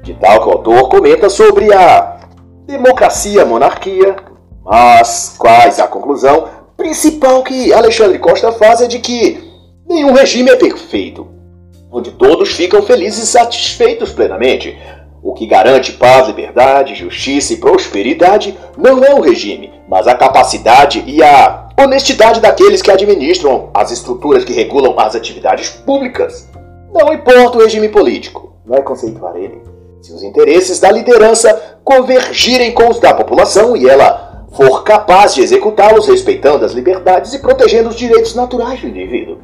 De 0.03 0.15
tal 0.15 0.41
que 0.41 0.49
o 0.49 0.53
autor 0.53 0.89
comenta 0.89 1.29
sobre 1.29 1.73
a 1.73 2.21
democracia, 2.67 3.45
monarquia, 3.45 4.17
mas 4.65 5.35
quais 5.39 5.81
a 5.81 5.89
conclusão 5.89 6.49
principal 6.77 7.43
que 7.43 7.73
Alexandre 7.73 8.19
Costa 8.19 8.53
faz 8.53 8.81
é 8.81 8.87
de 8.87 9.01
que 9.01 9.43
nenhum 9.89 10.13
regime 10.13 10.51
é 10.51 10.57
perfeito, 10.57 11.27
onde 11.91 12.13
todos 12.13 12.53
ficam 12.53 12.83
felizes 12.83 13.25
e 13.25 13.27
satisfeitos 13.27 14.13
plenamente. 14.13 14.79
O 15.21 15.35
que 15.35 15.47
garante 15.47 15.93
paz, 15.93 16.29
liberdade, 16.29 16.95
justiça 16.95 17.53
e 17.53 17.57
prosperidade 17.57 18.57
não 18.77 19.03
é 19.03 19.13
o 19.13 19.21
regime, 19.21 19.73
mas 19.89 20.07
a 20.07 20.15
capacidade 20.15 21.03
e 21.07 21.21
a 21.23 21.68
honestidade 21.79 22.41
daqueles 22.41 22.83
que 22.83 22.91
administram 22.91 23.71
as 23.73 23.93
estruturas 23.93 24.45
que 24.45 24.53
regulam 24.53 24.99
as 24.99 25.15
atividades 25.15 25.71
públicas. 25.71 26.49
Não 26.93 27.13
importa 27.13 27.59
o 27.59 27.61
regime 27.61 27.89
político, 27.89 28.55
vai 28.67 28.83
conceituar 28.83 29.37
ele. 29.37 29.63
Se 30.03 30.13
os 30.13 30.23
interesses 30.23 30.81
da 30.81 30.91
liderança 30.91 31.79
convergirem 31.85 32.73
com 32.73 32.89
os 32.89 32.99
da 32.99 33.15
população 33.15 33.77
e 33.77 33.89
ela 33.89 34.47
for 34.53 34.83
capaz 34.83 35.35
de 35.35 35.43
executá-los 35.43 36.09
respeitando 36.09 36.65
as 36.65 36.73
liberdades 36.73 37.33
e 37.35 37.39
protegendo 37.39 37.91
os 37.91 37.97
direitos 37.97 38.35
naturais 38.35 38.81
do 38.81 38.89
indivíduo. 38.89 39.39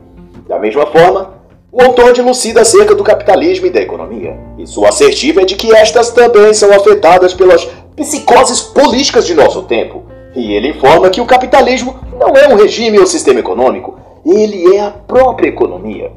Da 0.48 0.58
mesma 0.58 0.86
forma, 0.86 1.34
o 1.70 1.82
autor 1.82 2.12
dilucida 2.12 2.62
acerca 2.62 2.94
do 2.94 3.04
capitalismo 3.04 3.66
e 3.66 3.70
da 3.70 3.80
economia, 3.80 4.36
e 4.58 4.66
sua 4.66 4.88
assertiva 4.88 5.42
é 5.42 5.44
de 5.44 5.56
que 5.56 5.74
estas 5.74 6.10
também 6.10 6.54
são 6.54 6.72
afetadas 6.72 7.34
pelas 7.34 7.64
psicoses 7.96 8.60
políticas 8.60 9.26
de 9.26 9.34
nosso 9.34 9.62
tempo, 9.62 10.04
e 10.34 10.52
ele 10.52 10.68
informa 10.68 11.10
que 11.10 11.20
o 11.20 11.26
capitalismo 11.26 11.98
não 12.18 12.28
é 12.36 12.48
um 12.48 12.56
regime 12.56 12.98
ou 12.98 13.06
sistema 13.06 13.40
econômico, 13.40 13.98
ele 14.24 14.76
é 14.76 14.80
a 14.80 14.90
própria 14.90 15.48
economia. 15.48 16.10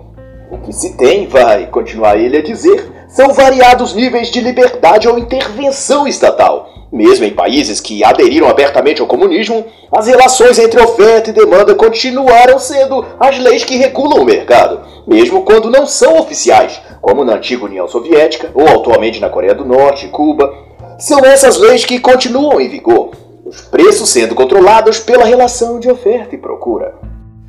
O 0.50 0.57
que 0.59 0.71
se 0.71 0.95
tem, 0.95 1.27
vai 1.27 1.67
continuar 1.67 2.17
ele 2.17 2.38
a 2.38 2.41
dizer, 2.41 2.89
são 3.09 3.33
variados 3.33 3.93
níveis 3.93 4.29
de 4.29 4.39
liberdade 4.39 5.07
ou 5.07 5.19
intervenção 5.19 6.07
estatal. 6.07 6.69
Mesmo 6.89 7.25
em 7.25 7.33
países 7.33 7.81
que 7.81 8.01
aderiram 8.01 8.47
abertamente 8.47 9.01
ao 9.01 9.07
comunismo, 9.07 9.65
as 9.91 10.07
relações 10.07 10.57
entre 10.57 10.81
oferta 10.81 11.29
e 11.29 11.33
demanda 11.33 11.75
continuaram 11.75 12.57
sendo 12.57 13.05
as 13.19 13.38
leis 13.38 13.65
que 13.65 13.75
regulam 13.75 14.21
o 14.21 14.25
mercado, 14.25 14.79
mesmo 15.05 15.43
quando 15.43 15.69
não 15.69 15.86
são 15.86 16.17
oficiais, 16.17 16.79
como 17.01 17.25
na 17.25 17.33
antiga 17.33 17.65
União 17.65 17.89
Soviética 17.89 18.51
ou 18.53 18.67
atualmente 18.67 19.19
na 19.19 19.29
Coreia 19.29 19.53
do 19.53 19.65
Norte 19.65 20.05
e 20.05 20.09
Cuba. 20.09 20.53
São 20.97 21.25
essas 21.25 21.57
leis 21.57 21.83
que 21.83 22.00
continuam 22.00 22.59
em 22.62 22.69
vigor, 22.69 23.12
os 23.48 23.62
preços 23.62 24.10
sendo 24.10 24.36
controlados 24.36 25.00
pela 25.00 25.24
relação 25.24 25.80
de 25.80 25.89
oferta 25.89 26.36
e 26.36 26.38
procura. 26.38 26.96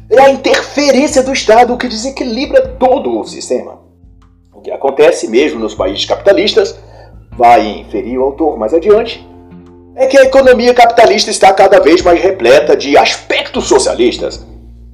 É 0.08 0.20
a 0.20 0.30
interferência 0.30 1.24
do 1.24 1.32
Estado 1.32 1.76
que 1.76 1.88
desequilibra 1.88 2.68
todo 2.78 3.18
o 3.18 3.24
sistema. 3.24 3.80
O 4.54 4.60
que 4.60 4.70
acontece 4.70 5.26
mesmo 5.26 5.58
nos 5.58 5.74
países 5.74 6.04
capitalistas, 6.04 6.78
vai 7.36 7.80
inferir 7.80 8.16
o 8.16 8.22
autor 8.22 8.56
mais 8.56 8.72
adiante, 8.72 9.26
é 9.96 10.06
que 10.06 10.16
a 10.16 10.22
economia 10.22 10.72
capitalista 10.72 11.32
está 11.32 11.52
cada 11.52 11.80
vez 11.80 12.00
mais 12.00 12.22
repleta 12.22 12.76
de 12.76 12.96
aspectos 12.96 13.66
socialistas, 13.66 14.46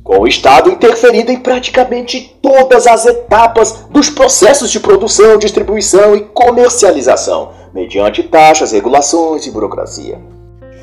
com 0.02 0.20
o 0.20 0.26
Estado 0.26 0.70
interferindo 0.70 1.30
em 1.30 1.38
praticamente 1.38 2.34
todas 2.40 2.86
as 2.86 3.04
etapas 3.04 3.84
dos 3.90 4.08
processos 4.08 4.70
de 4.70 4.80
produção, 4.80 5.36
distribuição 5.36 6.16
e 6.16 6.22
comercialização, 6.22 7.52
mediante 7.74 8.22
taxas, 8.22 8.72
regulações 8.72 9.46
e 9.46 9.50
burocracia. 9.50 10.18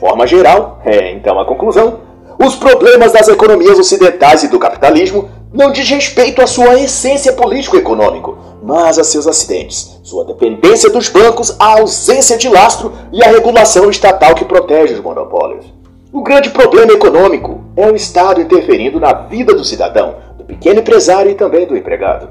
Forma 0.01 0.25
geral, 0.25 0.81
é 0.83 1.11
então 1.11 1.39
a 1.39 1.45
conclusão, 1.45 1.99
os 2.43 2.55
problemas 2.55 3.11
das 3.11 3.27
economias 3.27 3.77
ocidentais 3.77 4.41
e 4.41 4.47
do 4.47 4.57
capitalismo 4.57 5.29
não 5.53 5.71
diz 5.71 5.87
respeito 5.91 6.41
à 6.41 6.47
sua 6.47 6.79
essência 6.79 7.33
político-econômico, 7.33 8.35
mas 8.63 8.97
a 8.97 9.03
seus 9.03 9.27
acidentes, 9.27 9.99
sua 10.01 10.25
dependência 10.25 10.89
dos 10.89 11.07
bancos, 11.07 11.55
a 11.59 11.79
ausência 11.79 12.35
de 12.35 12.49
lastro 12.49 12.91
e 13.13 13.23
a 13.23 13.27
regulação 13.27 13.91
estatal 13.91 14.33
que 14.33 14.43
protege 14.43 14.95
os 14.95 15.01
monopólios. 15.01 15.71
O 16.11 16.23
grande 16.23 16.49
problema 16.49 16.93
econômico 16.93 17.63
é 17.77 17.87
o 17.87 17.95
Estado 17.95 18.41
interferindo 18.41 18.99
na 18.99 19.13
vida 19.13 19.53
do 19.53 19.63
cidadão, 19.63 20.15
do 20.35 20.43
pequeno 20.45 20.79
empresário 20.79 21.29
e 21.29 21.35
também 21.35 21.67
do 21.67 21.77
empregado. 21.77 22.27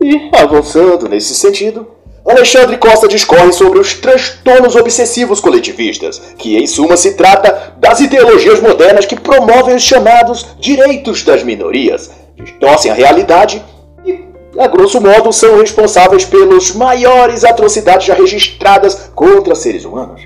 E, 0.00 0.30
avançando 0.34 1.06
nesse 1.06 1.34
sentido, 1.34 1.86
Alexandre 2.28 2.76
Costa 2.76 3.08
discorre 3.08 3.52
sobre 3.52 3.78
os 3.78 3.94
transtornos 3.94 4.76
obsessivos 4.76 5.40
coletivistas, 5.40 6.20
que 6.36 6.58
em 6.58 6.66
suma 6.66 6.96
se 6.96 7.14
trata 7.14 7.72
das 7.78 8.00
ideologias 8.00 8.60
modernas 8.60 9.06
que 9.06 9.18
promovem 9.18 9.74
os 9.74 9.82
chamados 9.82 10.46
direitos 10.58 11.22
das 11.22 11.42
minorias, 11.42 12.10
distorcem 12.36 12.90
a 12.90 12.94
realidade 12.94 13.64
e, 14.04 14.24
a 14.58 14.66
grosso 14.66 15.00
modo, 15.00 15.32
são 15.32 15.58
responsáveis 15.58 16.24
pelas 16.26 16.72
maiores 16.72 17.44
atrocidades 17.44 18.06
já 18.06 18.14
registradas 18.14 19.10
contra 19.14 19.54
seres 19.54 19.86
humanos. 19.86 20.20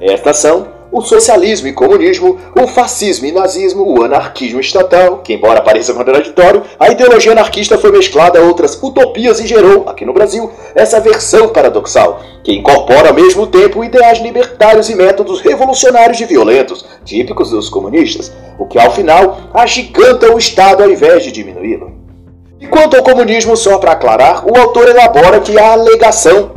Estas 0.00 0.36
são 0.38 0.77
o 0.90 1.00
socialismo 1.02 1.68
e 1.68 1.72
comunismo, 1.72 2.38
o 2.58 2.66
fascismo 2.66 3.26
e 3.26 3.32
nazismo, 3.32 3.84
o 3.84 4.02
anarquismo 4.02 4.60
estatal, 4.60 5.18
que 5.18 5.34
embora 5.34 5.60
pareça 5.60 5.92
contraditório, 5.92 6.62
a 6.78 6.88
ideologia 6.88 7.32
anarquista 7.32 7.76
foi 7.76 7.92
mesclada 7.92 8.38
a 8.38 8.42
outras 8.42 8.78
utopias 8.82 9.40
e 9.40 9.46
gerou, 9.46 9.88
aqui 9.88 10.04
no 10.04 10.14
Brasil, 10.14 10.50
essa 10.74 11.00
versão 11.00 11.48
paradoxal, 11.50 12.20
que 12.42 12.52
incorpora 12.52 13.08
ao 13.08 13.14
mesmo 13.14 13.46
tempo 13.46 13.84
ideais 13.84 14.18
libertários 14.20 14.88
e 14.88 14.94
métodos 14.94 15.40
revolucionários 15.40 16.20
e 16.20 16.24
violentos, 16.24 16.84
típicos 17.04 17.50
dos 17.50 17.68
comunistas, 17.68 18.32
o 18.58 18.66
que 18.66 18.78
ao 18.78 18.90
final 18.92 19.38
agiganta 19.52 20.32
o 20.32 20.38
Estado 20.38 20.82
ao 20.82 20.90
invés 20.90 21.22
de 21.22 21.32
diminuí-lo. 21.32 21.92
E 22.60 22.66
quanto 22.66 22.96
ao 22.96 23.04
comunismo, 23.04 23.56
só 23.56 23.78
para 23.78 23.92
aclarar, 23.92 24.44
o 24.44 24.58
autor 24.58 24.88
elabora 24.88 25.38
que 25.38 25.56
a 25.56 25.72
alegação, 25.72 26.52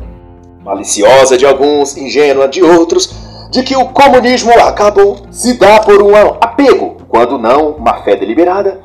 maliciosa 0.63 1.37
de 1.37 1.45
alguns, 1.45 1.95
ingênua 1.95 2.47
de 2.47 2.63
outros, 2.63 3.20
de 3.51 3.63
que 3.63 3.75
o 3.75 3.89
comunismo 3.89 4.51
acabou 4.61 5.17
se 5.29 5.59
dá 5.59 5.81
por 5.81 6.01
um 6.01 6.15
apego, 6.15 6.95
quando 7.09 7.37
não 7.37 7.71
uma 7.71 8.01
fé 8.01 8.15
deliberada, 8.15 8.79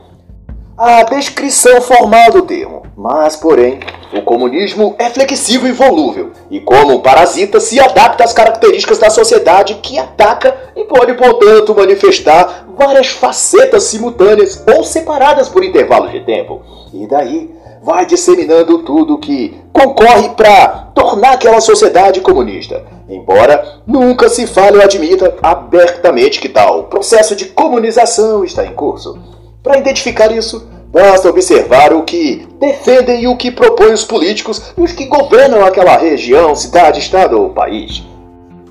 à 0.76 1.04
descrição 1.04 1.80
formal 1.80 2.32
do 2.32 2.42
termo. 2.42 2.82
Mas, 2.96 3.36
porém, 3.36 3.78
o 4.12 4.22
comunismo 4.22 4.96
é 4.98 5.08
flexível 5.08 5.68
e 5.68 5.72
volúvel, 5.72 6.32
e 6.50 6.58
como 6.58 6.96
um 6.96 7.00
parasita 7.00 7.60
se 7.60 7.78
adapta 7.78 8.24
às 8.24 8.32
características 8.32 8.98
da 8.98 9.08
sociedade 9.08 9.74
que 9.74 10.00
ataca 10.00 10.56
e 10.74 10.82
pode, 10.82 11.14
portanto, 11.14 11.72
manifestar 11.72 12.66
várias 12.76 13.08
facetas 13.08 13.84
simultâneas 13.84 14.64
ou 14.66 14.82
separadas 14.82 15.48
por 15.48 15.62
intervalos 15.62 16.10
de 16.10 16.20
tempo. 16.20 16.62
E 16.92 17.06
daí 17.06 17.55
vai 17.86 18.04
disseminando 18.04 18.78
tudo 18.78 19.16
que 19.16 19.54
concorre 19.72 20.30
para 20.30 20.90
tornar 20.92 21.34
aquela 21.34 21.60
sociedade 21.60 22.20
comunista. 22.20 22.84
Embora 23.08 23.80
nunca 23.86 24.28
se 24.28 24.44
fale 24.44 24.76
ou 24.76 24.82
admita 24.82 25.36
abertamente 25.40 26.40
que 26.40 26.48
tal 26.48 26.84
processo 26.84 27.36
de 27.36 27.44
comunização 27.46 28.42
está 28.42 28.66
em 28.66 28.74
curso. 28.74 29.16
Para 29.62 29.78
identificar 29.78 30.32
isso, 30.32 30.68
basta 30.88 31.30
observar 31.30 31.92
o 31.92 32.02
que 32.02 32.48
defendem 32.58 33.22
e 33.22 33.28
o 33.28 33.36
que 33.36 33.52
propõem 33.52 33.92
os 33.92 34.04
políticos 34.04 34.74
e 34.76 34.82
os 34.82 34.90
que 34.90 35.04
governam 35.04 35.64
aquela 35.64 35.96
região, 35.96 36.56
cidade, 36.56 36.98
estado 36.98 37.40
ou 37.40 37.50
país. 37.50 38.02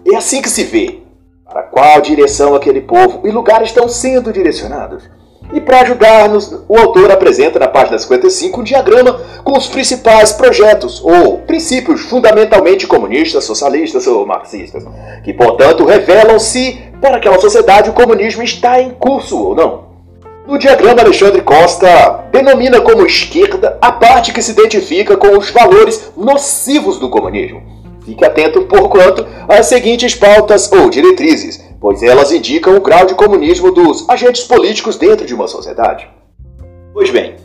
É 0.05 0.17
assim 0.17 0.41
que 0.41 0.49
se 0.49 0.65
vê 0.65 0.99
para 1.45 1.63
qual 1.63 2.01
direção 2.01 2.53
aquele 2.53 2.81
povo 2.81 3.21
e 3.23 3.31
lugar 3.31 3.63
estão 3.63 3.87
sendo 3.87 4.33
direcionados. 4.33 5.03
E 5.53 5.61
para 5.61 5.81
ajudar-nos, 5.81 6.51
o 6.67 6.77
autor 6.77 7.11
apresenta 7.11 7.59
na 7.59 7.67
página 7.67 7.97
55 7.97 8.59
um 8.59 8.63
diagrama 8.63 9.19
com 9.43 9.57
os 9.57 9.67
principais 9.67 10.31
projetos 10.33 11.01
ou 11.03 11.39
princípios 11.39 12.01
fundamentalmente 12.01 12.87
comunistas, 12.87 13.43
socialistas 13.43 14.07
ou 14.07 14.25
marxistas, 14.25 14.83
que 15.23 15.33
portanto 15.33 15.85
revelam 15.85 16.39
se 16.39 16.79
para 16.99 17.17
aquela 17.17 17.39
sociedade 17.39 17.89
o 17.89 17.93
comunismo 17.93 18.43
está 18.43 18.81
em 18.81 18.91
curso 18.91 19.37
ou 19.37 19.55
não. 19.55 19.85
No 20.47 20.59
diagrama, 20.59 21.01
Alexandre 21.01 21.41
Costa 21.41 22.25
denomina 22.31 22.79
como 22.79 23.05
esquerda 23.05 23.79
a 23.81 23.91
parte 23.91 24.31
que 24.31 24.43
se 24.43 24.51
identifica 24.51 25.17
com 25.17 25.37
os 25.37 25.49
valores 25.49 26.11
nocivos 26.15 26.99
do 26.99 27.09
comunismo. 27.09 27.63
Fique 28.05 28.23
atento, 28.23 28.61
por 28.63 28.87
quanto, 28.87 29.25
às 29.47 29.65
seguintes 29.65 30.13
pautas 30.13 30.71
ou 30.71 30.87
diretrizes 30.87 31.64
pois 31.85 32.01
elas 32.01 32.31
indicam 32.31 32.75
o 32.75 32.81
grau 32.81 33.05
de 33.05 33.13
comunismo 33.13 33.71
dos 33.71 34.09
agentes 34.09 34.43
políticos 34.43 34.97
dentro 34.97 35.23
de 35.23 35.35
uma 35.35 35.47
sociedade. 35.47 36.09
Pois 36.91 37.11
bem, 37.11 37.35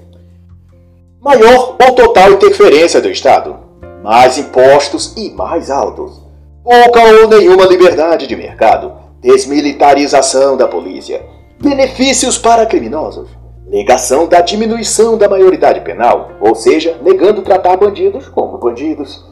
maior 1.21 1.77
ou 1.79 1.95
total 1.95 2.33
interferência 2.33 3.03
do 3.03 3.11
Estado, 3.11 3.59
mais 4.03 4.39
impostos 4.39 5.13
e 5.15 5.29
mais 5.33 5.71
altos, 5.71 6.23
pouca 6.65 7.03
ou 7.03 7.29
nenhuma 7.29 7.67
liberdade 7.67 8.27
de 8.27 8.35
mercado, 8.35 8.95
desmilitarização 9.21 10.57
da 10.57 10.67
polícia, 10.67 11.21
benefícios 11.61 12.39
para 12.39 12.65
criminosos, 12.65 13.29
negação 13.69 14.27
da 14.27 14.41
diminuição 14.41 15.19
da 15.19 15.29
maioridade 15.29 15.83
penal, 15.83 16.31
ou 16.41 16.55
seja, 16.55 16.97
negando 17.03 17.43
tratar 17.43 17.77
bandidos 17.77 18.27
como 18.27 18.57
bandidos, 18.57 19.23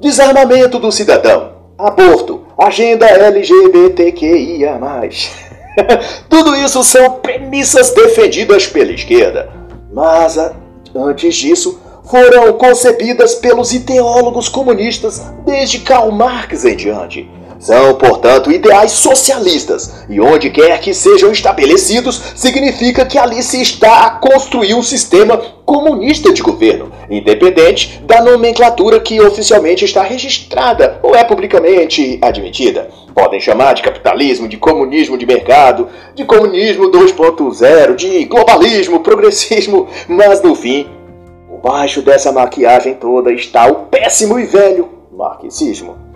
desarmamento 0.00 0.80
do 0.80 0.90
cidadão, 0.90 1.57
aborto, 1.78 2.42
agenda 2.58 3.06
LGBTQIA. 3.06 4.78
Tudo 6.28 6.56
isso 6.56 6.82
são 6.82 7.12
premissas 7.20 7.90
defendidas 7.90 8.66
pela 8.66 8.92
esquerda. 8.92 9.50
Mas 9.92 10.36
antes 10.94 11.36
disso, 11.36 11.80
foram 12.04 12.52
concebidas 12.54 13.36
pelos 13.36 13.72
ideólogos 13.72 14.48
comunistas 14.48 15.22
desde 15.46 15.80
Karl 15.80 16.10
Marx 16.10 16.64
em 16.64 16.74
diante. 16.74 17.30
São, 17.58 17.94
portanto, 17.96 18.52
ideais 18.52 18.92
socialistas, 18.92 20.04
e 20.08 20.20
onde 20.20 20.48
quer 20.48 20.80
que 20.80 20.94
sejam 20.94 21.32
estabelecidos, 21.32 22.22
significa 22.36 23.04
que 23.04 23.18
ali 23.18 23.42
se 23.42 23.60
está 23.60 24.06
a 24.06 24.10
construir 24.10 24.74
um 24.74 24.82
sistema 24.82 25.36
comunista 25.66 26.32
de 26.32 26.40
governo, 26.40 26.92
independente 27.10 28.00
da 28.04 28.22
nomenclatura 28.22 29.00
que 29.00 29.20
oficialmente 29.20 29.84
está 29.84 30.02
registrada 30.02 31.00
ou 31.02 31.16
é 31.16 31.24
publicamente 31.24 32.18
admitida. 32.22 32.90
Podem 33.12 33.40
chamar 33.40 33.74
de 33.74 33.82
capitalismo, 33.82 34.48
de 34.48 34.56
comunismo 34.56 35.18
de 35.18 35.26
mercado, 35.26 35.88
de 36.14 36.24
comunismo 36.24 36.92
2.0, 36.92 37.96
de 37.96 38.24
globalismo, 38.24 39.00
progressismo, 39.00 39.88
mas 40.06 40.40
no 40.40 40.54
fim, 40.54 40.86
por 41.48 41.58
baixo 41.58 42.02
dessa 42.02 42.30
maquiagem 42.30 42.94
toda 42.94 43.32
está 43.32 43.66
o 43.66 43.86
péssimo 43.86 44.38
e 44.38 44.46
velho 44.46 44.88
marxismo. 45.10 46.07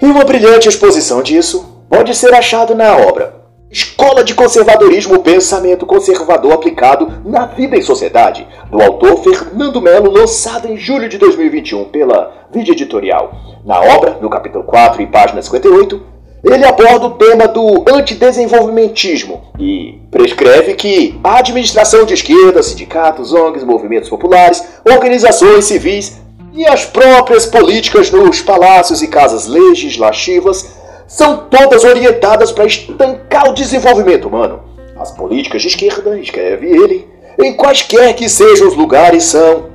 E 0.00 0.06
uma 0.06 0.24
brilhante 0.24 0.68
exposição 0.68 1.22
disso 1.22 1.84
pode 1.88 2.14
ser 2.14 2.34
achado 2.34 2.74
na 2.74 2.96
obra 2.96 3.44
Escola 3.74 4.22
de 4.22 4.34
Conservadorismo 4.34 5.18
Pensamento 5.18 5.84
Conservador 5.84 6.52
Aplicado 6.52 7.12
na 7.24 7.46
Vida 7.46 7.76
em 7.76 7.82
Sociedade, 7.82 8.46
do 8.70 8.80
autor 8.80 9.16
Fernando 9.16 9.80
Melo, 9.80 10.12
lançado 10.12 10.68
em 10.68 10.76
julho 10.76 11.08
de 11.08 11.18
2021 11.18 11.86
pela 11.86 12.46
Vídeo 12.52 12.72
Editorial. 12.72 13.32
Na 13.64 13.80
obra, 13.80 14.18
no 14.20 14.30
capítulo 14.30 14.62
4 14.62 15.02
e 15.02 15.06
página 15.08 15.42
58, 15.42 16.00
ele 16.44 16.64
aborda 16.64 17.06
o 17.06 17.10
tema 17.12 17.48
do 17.48 17.84
antidesenvolvimentismo 17.88 19.42
e 19.58 19.98
prescreve 20.08 20.74
que 20.74 21.18
a 21.24 21.38
administração 21.38 22.04
de 22.04 22.14
esquerda, 22.14 22.62
sindicatos, 22.62 23.32
ONGs, 23.32 23.64
movimentos 23.64 24.08
populares, 24.08 24.62
organizações 24.88 25.64
civis 25.64 26.22
e 26.54 26.64
as 26.66 26.84
próprias 26.84 27.44
políticas 27.46 28.12
nos 28.12 28.40
palácios 28.40 29.02
e 29.02 29.08
casas 29.08 29.46
legislativas 29.48 30.76
são 31.06 31.48
todas 31.50 31.82
orientadas 31.82 32.52
para 32.52 32.64
estancar 32.64 33.50
o 33.50 33.54
desenvolvimento 33.54 34.28
humano. 34.28 34.62
As 34.96 35.10
políticas 35.10 35.62
de 35.62 35.68
esquerda, 35.68 36.16
escreve 36.18 36.66
ele, 36.68 37.08
em 37.42 37.54
quaisquer 37.54 38.14
que 38.14 38.28
sejam 38.28 38.68
os 38.68 38.76
lugares, 38.76 39.24
são 39.24 39.66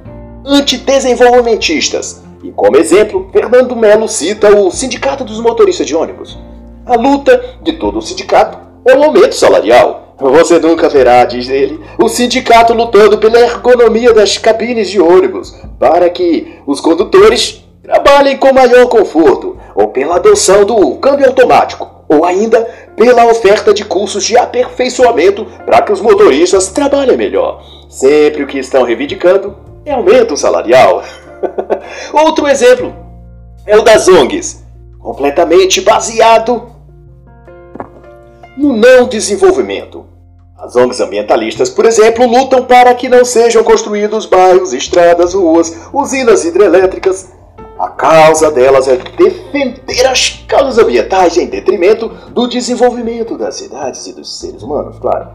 antidesenvolvimentistas. 0.46 2.24
E 2.42 2.50
como 2.52 2.78
exemplo, 2.78 3.30
Fernando 3.34 3.76
Melo 3.76 4.08
cita 4.08 4.56
o 4.56 4.72
Sindicato 4.72 5.26
dos 5.26 5.42
Motoristas 5.42 5.86
de 5.86 5.94
Ônibus. 5.94 6.40
A 6.86 6.96
luta 6.96 7.58
de 7.62 7.74
todo 7.74 8.00
o 8.00 8.02
sindicato 8.02 8.58
é 8.86 8.96
o 8.96 9.04
aumento 9.04 9.36
salarial, 9.36 10.09
Você 10.20 10.60
nunca 10.60 10.90
verá, 10.90 11.24
diz 11.24 11.48
ele, 11.48 11.80
o 11.98 12.10
sindicato 12.10 12.74
lutando 12.74 13.18
pela 13.18 13.40
ergonomia 13.40 14.14
das 14.14 14.38
cabines 14.38 14.90
de 14.90 15.00
ônibus 15.00 15.56
para 15.80 16.10
que 16.10 16.60
os 16.68 16.82
condutores 16.82 17.64
trabalhem 17.82 18.38
com 18.38 18.54
maior 18.54 18.88
conforto, 18.88 19.58
ou 19.74 19.88
pela 19.88 20.18
adoção 20.18 20.66
do 20.66 20.96
câmbio 20.98 21.26
automático, 21.26 21.90
ou 22.10 22.26
ainda 22.26 22.68
pela 22.98 23.26
oferta 23.28 23.74
de 23.74 23.86
cursos 23.86 24.26
de 24.26 24.38
aperfeiçoamento 24.38 25.46
para 25.66 25.82
que 25.82 25.92
os 25.94 26.02
motoristas 26.02 26.68
trabalhem 26.68 27.16
melhor. 27.16 27.64
Sempre 27.88 28.44
o 28.44 28.48
que 28.48 28.60
estão 28.60 28.84
reivindicando 28.84 29.56
é 29.86 29.94
aumento 29.94 30.36
salarial. 30.36 31.02
Outro 32.14 32.46
exemplo 32.46 32.94
é 33.66 33.78
o 33.78 33.82
das 33.82 34.08
ONGs, 34.08 34.66
completamente 35.00 35.80
baseado 35.80 36.70
no 38.58 38.74
não 38.74 39.08
desenvolvimento. 39.08 40.09
As 40.62 40.76
ONGs 40.76 41.00
ambientalistas, 41.00 41.70
por 41.70 41.86
exemplo, 41.86 42.28
lutam 42.28 42.66
para 42.66 42.94
que 42.94 43.08
não 43.08 43.24
sejam 43.24 43.64
construídos 43.64 44.26
bairros, 44.26 44.74
estradas, 44.74 45.34
ruas, 45.34 45.74
usinas 45.94 46.44
hidrelétricas. 46.44 47.30
A 47.80 47.88
causa 47.88 48.52
delas 48.52 48.90
é 48.90 48.98
defender 48.98 50.06
as 50.06 50.44
causas 50.46 50.78
ambientais 50.78 51.38
em 51.38 51.46
detrimento 51.46 52.10
do 52.32 52.46
desenvolvimento 52.46 53.38
das 53.38 53.56
cidades 53.56 54.06
e 54.08 54.14
dos 54.14 54.38
seres 54.38 54.62
humanos, 54.62 55.00
claro. 55.00 55.30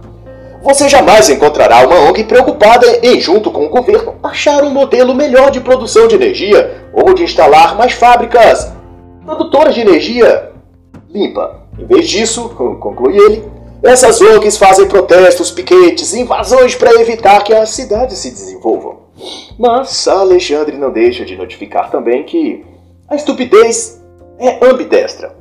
Você 0.62 0.90
jamais 0.90 1.30
encontrará 1.30 1.86
uma 1.86 2.00
ONG 2.00 2.24
preocupada 2.24 2.86
em, 3.02 3.18
junto 3.18 3.50
com 3.50 3.64
o 3.64 3.70
governo, 3.70 4.16
achar 4.22 4.62
um 4.62 4.70
modelo 4.70 5.14
melhor 5.14 5.50
de 5.50 5.60
produção 5.60 6.06
de 6.06 6.16
energia 6.16 6.84
ou 6.92 7.14
de 7.14 7.22
instalar 7.22 7.78
mais 7.78 7.92
fábricas 7.92 8.70
produtoras 9.24 9.74
de 9.74 9.80
energia 9.80 10.52
limpa. 11.08 11.60
Em 11.78 11.86
vez 11.86 12.08
disso, 12.08 12.50
conclui 12.78 13.16
ele, 13.16 13.53
essas 13.84 14.20
ONGs 14.20 14.56
fazem 14.56 14.88
protestos, 14.88 15.50
piquetes, 15.50 16.14
invasões 16.14 16.74
para 16.74 17.00
evitar 17.00 17.44
que 17.44 17.52
as 17.52 17.70
cidades 17.70 18.18
se 18.18 18.30
desenvolvam. 18.30 19.04
Mas 19.58 20.08
Alexandre 20.08 20.76
não 20.76 20.90
deixa 20.90 21.24
de 21.24 21.36
notificar 21.36 21.90
também 21.90 22.24
que 22.24 22.64
a 23.08 23.14
estupidez 23.14 24.00
é 24.38 24.64
ambidestra. 24.64 25.36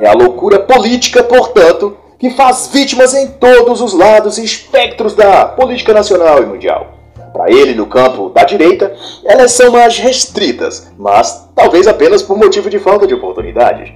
É 0.00 0.08
a 0.08 0.12
loucura 0.12 0.58
política, 0.58 1.22
portanto, 1.22 1.96
que 2.18 2.30
faz 2.30 2.68
vítimas 2.72 3.14
em 3.14 3.28
todos 3.28 3.80
os 3.80 3.92
lados 3.92 4.38
e 4.38 4.44
espectros 4.44 5.14
da 5.14 5.46
política 5.46 5.94
nacional 5.94 6.42
e 6.42 6.46
mundial. 6.46 6.94
Para 7.32 7.50
ele, 7.50 7.74
no 7.74 7.86
campo 7.86 8.30
da 8.30 8.44
direita, 8.44 8.94
elas 9.24 9.52
são 9.52 9.70
mais 9.70 9.98
restritas, 9.98 10.90
mas 10.98 11.48
talvez 11.54 11.86
apenas 11.86 12.22
por 12.22 12.36
motivo 12.36 12.68
de 12.68 12.78
falta 12.78 13.06
de 13.06 13.14
oportunidades. 13.14 13.92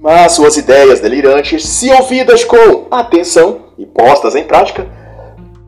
Mas 0.00 0.32
suas 0.32 0.56
ideias 0.56 0.98
delirantes, 0.98 1.62
se 1.66 1.90
ouvidas 1.90 2.42
com 2.42 2.86
atenção 2.90 3.66
e 3.76 3.84
postas 3.84 4.34
em 4.34 4.44
prática, 4.44 4.86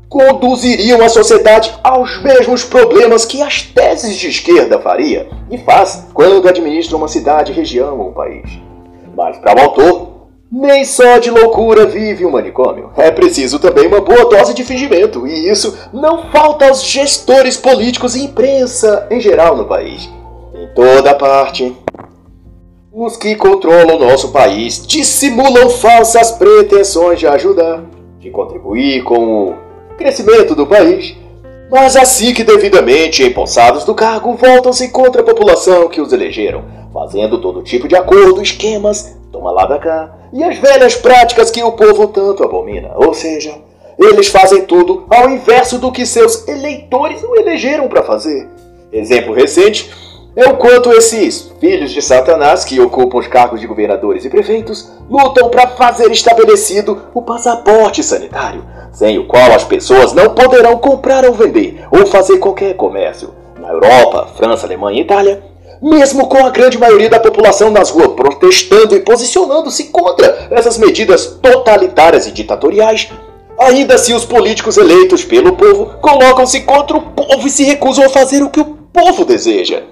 conduziriam 0.09 1.03
a 1.03 1.09
sociedade 1.09 1.73
aos 1.83 2.23
mesmos 2.23 2.64
problemas 2.64 3.27
que 3.27 3.42
as 3.42 3.62
teses 3.62 4.16
de 4.16 4.29
esquerda 4.29 4.79
faria 4.79 5.29
e 5.51 5.59
faz 5.59 6.07
quando 6.14 6.49
administra 6.49 6.97
uma 6.97 7.09
cidade, 7.09 7.53
região 7.53 7.99
ou 7.99 8.12
país. 8.12 8.59
Mas 9.14 9.37
para 9.38 9.61
o 9.61 9.64
autor, 9.64 10.12
nem 10.51 10.85
só 10.85 11.18
de 11.18 11.31
loucura 11.31 11.87
vive 11.87 12.27
um 12.27 12.31
manicômio. 12.31 12.90
É 12.97 13.11
preciso 13.11 13.59
também 13.59 13.87
uma 13.87 14.01
boa 14.01 14.29
dose 14.29 14.53
de 14.53 14.64
fingimento, 14.64 15.27
e 15.27 15.51
isso 15.51 15.79
não 15.92 16.31
falta 16.31 16.68
aos 16.68 16.83
gestores 16.83 17.57
políticos 17.57 18.14
e 18.14 18.25
imprensa 18.25 19.07
em 19.11 19.21
geral 19.21 19.57
no 19.57 19.66
país. 19.66 20.11
Em 20.55 20.68
toda 20.75 21.14
parte, 21.14 21.75
os 22.94 23.16
que 23.16 23.35
controlam 23.35 23.98
nosso 23.98 24.31
país 24.33 24.87
dissimulam 24.87 25.70
falsas 25.70 26.33
pretensões 26.33 27.18
de 27.18 27.26
ajudar, 27.26 27.83
de 28.20 28.28
contribuir 28.31 29.02
com 29.02 29.46
o 29.46 29.55
crescimento 29.96 30.55
do 30.55 30.66
país, 30.66 31.16
mas 31.70 31.96
assim 31.96 32.35
que 32.35 32.44
devidamente 32.44 33.22
empossados 33.22 33.85
do 33.85 33.94
cargo, 33.94 34.35
voltam-se 34.35 34.90
contra 34.90 35.22
a 35.22 35.24
população 35.24 35.88
que 35.88 36.02
os 36.02 36.12
elegeram, 36.12 36.64
fazendo 36.92 37.40
todo 37.40 37.62
tipo 37.62 37.88
de 37.88 37.96
acordo, 37.96 38.42
esquemas, 38.42 39.16
toma 39.33 39.50
lá 39.50 39.64
da 39.64 39.78
cá, 39.78 40.14
e 40.31 40.44
as 40.44 40.59
velhas 40.59 40.94
práticas 40.94 41.50
que 41.50 41.62
o 41.62 41.72
povo 41.72 42.09
tanto 42.09 42.44
abomina. 42.44 42.92
Ou 42.96 43.14
seja, 43.14 43.55
eles 43.98 44.28
fazem 44.28 44.66
tudo 44.66 45.07
ao 45.09 45.31
inverso 45.31 45.78
do 45.78 45.90
que 45.90 46.05
seus 46.05 46.46
eleitores 46.46 47.22
o 47.22 47.37
elegeram 47.37 47.88
para 47.88 48.02
fazer. 48.02 48.46
Exemplo 48.92 49.33
recente 49.33 49.90
é 50.35 50.49
o 50.49 50.57
quanto 50.57 50.90
esses 50.92 51.53
filhos 51.61 51.90
de 51.90 52.01
Satanás, 52.01 52.64
que 52.64 52.81
ocupam 52.81 53.18
os 53.18 53.27
cargos 53.27 53.61
de 53.61 53.66
governadores 53.66 54.25
e 54.25 54.31
prefeitos, 54.31 54.90
lutam 55.11 55.51
para 55.51 55.68
fazer 55.68 56.11
estabelecido 56.11 57.03
o 57.12 57.21
passaporte 57.21 58.03
sanitário, 58.03 58.64
sem 58.92 59.18
o 59.18 59.27
qual 59.27 59.53
as 59.53 59.64
pessoas 59.64 60.14
não 60.14 60.35
poderão 60.35 60.79
comprar 60.79 61.25
ou 61.27 61.35
vender 61.35 61.85
ou 61.90 62.07
fazer 62.07 62.38
qualquer 62.38 62.75
comércio. 62.75 63.35
Na 63.61 63.68
Europa, 63.68 64.29
França, 64.37 64.66
Alemanha 64.66 65.01
e 65.01 65.03
Itália, 65.03 65.42
mesmo 65.83 66.27
com 66.29 66.47
a 66.47 66.51
grande 66.51 66.79
maioria 66.79 67.11
da 67.11 67.21
população 67.21 67.71
nas 67.71 67.90
ruas 67.90 68.12
protestando 68.12 68.97
e 68.97 69.01
posicionando-se 69.01 69.85
contra 69.85 70.49
essas 70.51 70.79
medidas 70.79 71.27
totalitárias 71.42 72.27
e 72.27 72.33
ditatoriais, 72.33 73.11
ainda 73.59 73.97
assim 73.97 74.14
os 74.14 74.25
políticos 74.25 74.79
eleitos 74.79 75.25
pelo 75.25 75.57
povo 75.57 75.99
colocam-se 76.01 76.62
contra 76.62 76.97
o 76.97 77.03
povo 77.03 77.47
e 77.47 77.51
se 77.51 77.64
recusam 77.64 78.07
a 78.07 78.09
fazer 78.09 78.42
o 78.42 78.49
que 78.49 78.61
o 78.61 78.64
povo 78.64 79.25
deseja. 79.25 79.83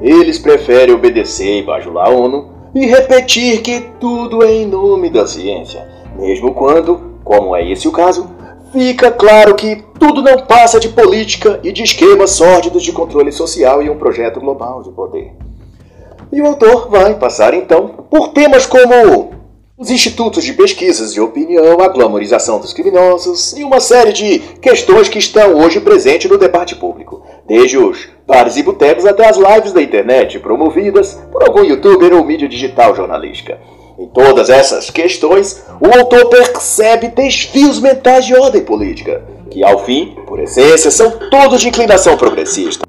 Eles 0.00 0.38
preferem 0.38 0.94
obedecer 0.94 1.58
e 1.58 1.62
bajular 1.62 2.08
a 2.08 2.10
ONU 2.10 2.50
e 2.74 2.86
repetir 2.86 3.62
que 3.62 3.80
tudo 3.98 4.42
é 4.42 4.52
em 4.52 4.66
nome 4.66 5.08
da 5.08 5.26
ciência, 5.26 5.88
mesmo 6.18 6.52
quando, 6.52 7.18
como 7.24 7.56
é 7.56 7.70
esse 7.70 7.88
o 7.88 7.92
caso, 7.92 8.30
fica 8.72 9.10
claro 9.10 9.54
que 9.54 9.82
tudo 9.98 10.22
não 10.22 10.38
passa 10.38 10.78
de 10.78 10.90
política 10.90 11.58
e 11.62 11.72
de 11.72 11.82
esquemas 11.82 12.30
sórdidos 12.30 12.82
de 12.82 12.92
controle 12.92 13.32
social 13.32 13.82
e 13.82 13.88
um 13.88 13.96
projeto 13.96 14.38
global 14.38 14.82
de 14.82 14.90
poder. 14.90 15.32
E 16.30 16.42
o 16.42 16.46
autor 16.46 16.90
vai 16.90 17.14
passar 17.14 17.54
então 17.54 18.06
por 18.10 18.28
temas 18.28 18.66
como 18.66 19.30
os 19.78 19.90
institutos 19.90 20.42
de 20.42 20.54
pesquisas 20.54 21.12
de 21.12 21.20
opinião, 21.20 21.80
a 21.80 21.88
glamorização 21.88 22.58
dos 22.58 22.72
criminosos 22.72 23.52
e 23.52 23.62
uma 23.62 23.78
série 23.78 24.12
de 24.12 24.38
questões 24.60 25.08
que 25.08 25.18
estão 25.18 25.54
hoje 25.54 25.80
presentes 25.80 26.30
no 26.30 26.38
debate 26.38 26.74
público, 26.76 27.22
desde 27.46 27.78
os 27.78 28.08
bares 28.26 28.56
e 28.56 28.62
botecos 28.62 29.06
até 29.06 29.28
as 29.28 29.36
lives 29.36 29.72
da 29.72 29.82
internet 29.82 30.38
promovidas 30.40 31.20
por 31.30 31.42
algum 31.42 31.64
youtuber 31.64 32.12
ou 32.14 32.24
mídia 32.24 32.48
digital 32.48 32.94
jornalística. 32.94 33.58
Em 33.98 34.06
todas 34.08 34.50
essas 34.50 34.90
questões, 34.90 35.64
o 35.80 35.98
autor 35.98 36.28
percebe 36.28 37.08
desvios 37.08 37.80
mentais 37.80 38.26
de 38.26 38.34
ordem 38.34 38.62
política, 38.62 39.22
que 39.50 39.64
ao 39.64 39.84
fim, 39.84 40.16
por 40.26 40.38
essência, 40.38 40.90
são 40.90 41.10
todos 41.30 41.62
de 41.62 41.68
inclinação 41.68 42.16
progressista. 42.16 42.84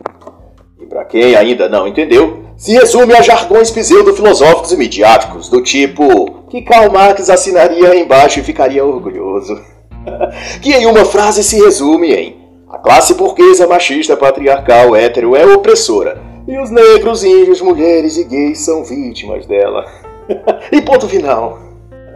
E 0.81 0.85
para 0.85 1.05
quem 1.05 1.35
ainda 1.35 1.69
não 1.69 1.87
entendeu, 1.87 2.43
se 2.57 2.73
resume 2.73 3.13
a 3.13 3.21
jargões 3.21 3.71
pseudo-filosóficos 3.71 4.73
e 4.73 4.77
midiáticos, 4.77 5.47
do 5.47 5.61
tipo 5.61 6.43
que 6.49 6.61
Karl 6.61 6.91
Marx 6.91 7.29
assinaria 7.29 7.95
embaixo 7.95 8.39
e 8.39 8.43
ficaria 8.43 8.83
orgulhoso. 8.83 9.55
que 10.61 10.73
em 10.73 10.87
uma 10.87 11.05
frase 11.05 11.43
se 11.43 11.57
resume 11.61 12.13
em 12.13 12.46
a 12.69 12.77
classe 12.77 13.13
burguesa 13.13 13.65
machista 13.65 14.17
patriarcal 14.17 14.93
hétero 14.93 15.37
é 15.37 15.45
opressora, 15.45 16.21
e 16.45 16.59
os 16.59 16.69
negros, 16.69 17.23
índios, 17.23 17.61
mulheres 17.61 18.17
e 18.17 18.25
gays 18.25 18.59
são 18.59 18.83
vítimas 18.83 19.45
dela. 19.45 19.85
e 20.69 20.81
ponto 20.81 21.07
final. 21.07 21.59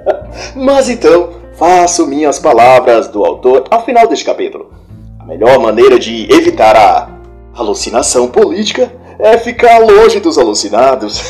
Mas 0.54 0.90
então, 0.90 1.30
faço 1.54 2.06
minhas 2.06 2.38
palavras 2.38 3.08
do 3.08 3.24
autor 3.24 3.64
ao 3.72 3.86
final 3.86 4.08
deste 4.08 4.26
capítulo. 4.26 4.72
A 5.20 5.26
melhor 5.26 5.58
maneira 5.58 5.98
de 5.98 6.28
evitar 6.30 6.76
a 6.76 7.10
alucinação 7.54 8.28
política 8.28 8.92
é 9.20 9.38
ficar 9.38 9.80
longe 9.80 10.20
dos 10.20 10.38
alucinados. 10.38 11.24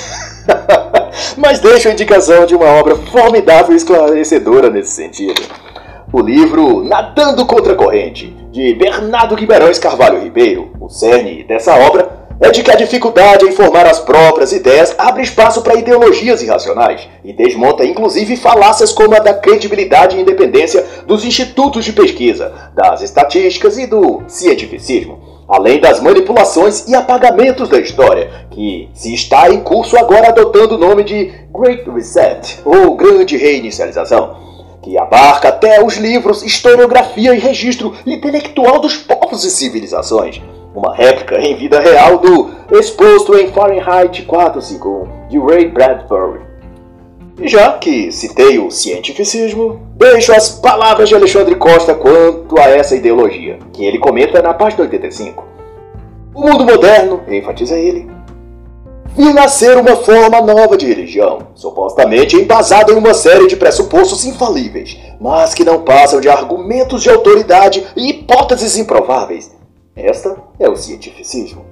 Mas 1.38 1.60
deixo 1.60 1.88
a 1.88 1.92
indicação 1.92 2.48
de 2.48 2.56
uma 2.56 2.66
obra 2.66 2.96
formidável 2.96 3.74
e 3.74 3.78
esclarecedora 3.78 4.70
nesse 4.70 4.92
sentido. 4.92 5.42
O 6.12 6.20
livro 6.20 6.84
Nadando 6.84 7.46
contra 7.46 7.74
a 7.74 7.76
Corrente, 7.76 8.41
de 8.52 8.74
Bernardo 8.76 9.36
Guimarães 9.36 9.80
Carvalho 9.80 10.22
Ribeiro. 10.22 10.72
O 10.80 10.90
cerne 10.90 11.44
dessa 11.44 11.74
obra 11.74 12.20
é 12.42 12.50
de 12.50 12.64
que 12.64 12.72
a 12.72 12.76
dificuldade 12.76 13.46
em 13.46 13.52
formar 13.52 13.86
as 13.86 14.00
próprias 14.00 14.52
ideias 14.52 14.94
abre 14.98 15.22
espaço 15.22 15.62
para 15.62 15.76
ideologias 15.76 16.42
irracionais 16.42 17.08
e 17.24 17.32
desmonta 17.32 17.86
inclusive 17.86 18.36
falácias 18.36 18.92
como 18.92 19.16
a 19.16 19.20
da 19.20 19.34
credibilidade 19.34 20.18
e 20.18 20.22
independência 20.22 20.84
dos 21.06 21.24
institutos 21.24 21.86
de 21.86 21.94
pesquisa, 21.94 22.52
das 22.76 23.02
estatísticas 23.02 23.78
e 23.78 23.86
do 23.86 24.24
cientificismo, 24.28 25.46
além 25.48 25.80
das 25.80 26.02
manipulações 26.02 26.88
e 26.88 26.96
apagamentos 26.96 27.70
da 27.70 27.80
história, 27.80 28.48
que 28.50 28.90
se 28.94 29.14
está 29.14 29.50
em 29.50 29.62
curso 29.62 29.96
agora 29.98 30.30
adotando 30.30 30.76
o 30.76 30.80
nome 30.80 31.04
de 31.04 31.32
Great 31.54 31.88
Reset 31.90 32.60
ou 32.66 32.96
Grande 32.96 33.38
Reinicialização 33.38 34.51
que 34.82 34.98
abarca 34.98 35.50
até 35.50 35.84
os 35.84 35.98
livros, 35.98 36.44
historiografia 36.44 37.34
e 37.36 37.40
registro 37.40 37.94
intelectual 38.06 38.80
dos 38.80 38.98
povos 38.98 39.44
e 39.46 39.52
civilizações 39.52 40.42
uma 40.74 40.96
réplica 40.96 41.38
em 41.40 41.56
vida 41.56 41.80
real 41.80 42.18
do 42.18 42.50
exposto 42.72 43.38
em 43.38 43.48
Fahrenheit 43.52 44.24
451 44.24 45.28
de 45.28 45.38
Ray 45.38 45.68
Bradbury. 45.68 46.42
E 47.40 47.48
já 47.48 47.74
que 47.74 48.12
citei 48.12 48.60
o 48.60 48.70
cientificismo, 48.70 49.82
deixo 49.98 50.34
as 50.34 50.50
palavras 50.50 51.10
de 51.10 51.16
Alexandre 51.16 51.56
Costa 51.56 51.96
quanto 51.96 52.60
a 52.60 52.70
essa 52.70 52.96
ideologia, 52.96 53.58
que 53.74 53.84
ele 53.84 53.98
comenta 53.98 54.42
na 54.42 54.54
página 54.54 54.84
85. 54.84 55.44
O 56.34 56.42
mundo 56.42 56.66
moderno, 56.66 57.22
enfatiza 57.28 57.78
ele, 57.78 58.10
viu 59.16 59.34
nascer 59.34 59.78
uma 59.78 59.96
forma 59.96 60.42
nova 60.42 60.78
de 60.78 60.86
religião, 60.86 61.48
supostamente 61.56 62.36
embasada 62.36 62.92
em 62.92 62.96
uma 62.96 63.14
série 63.14 63.48
de 63.48 63.56
pressupostos 63.56 64.26
infalíveis, 64.26 64.98
mas 65.20 65.54
que 65.54 65.64
não 65.64 65.82
passam 65.82 66.22
de 66.22 66.30
argumentos 66.30 67.04
de 67.04 67.10
autoridade 67.10 67.86
e 67.96 68.10
hipóteses 68.10 68.78
improváveis. 68.78 69.52
Esta 69.96 70.38
é 70.60 70.70
o 70.70 70.76
cientificismo. 70.76 71.66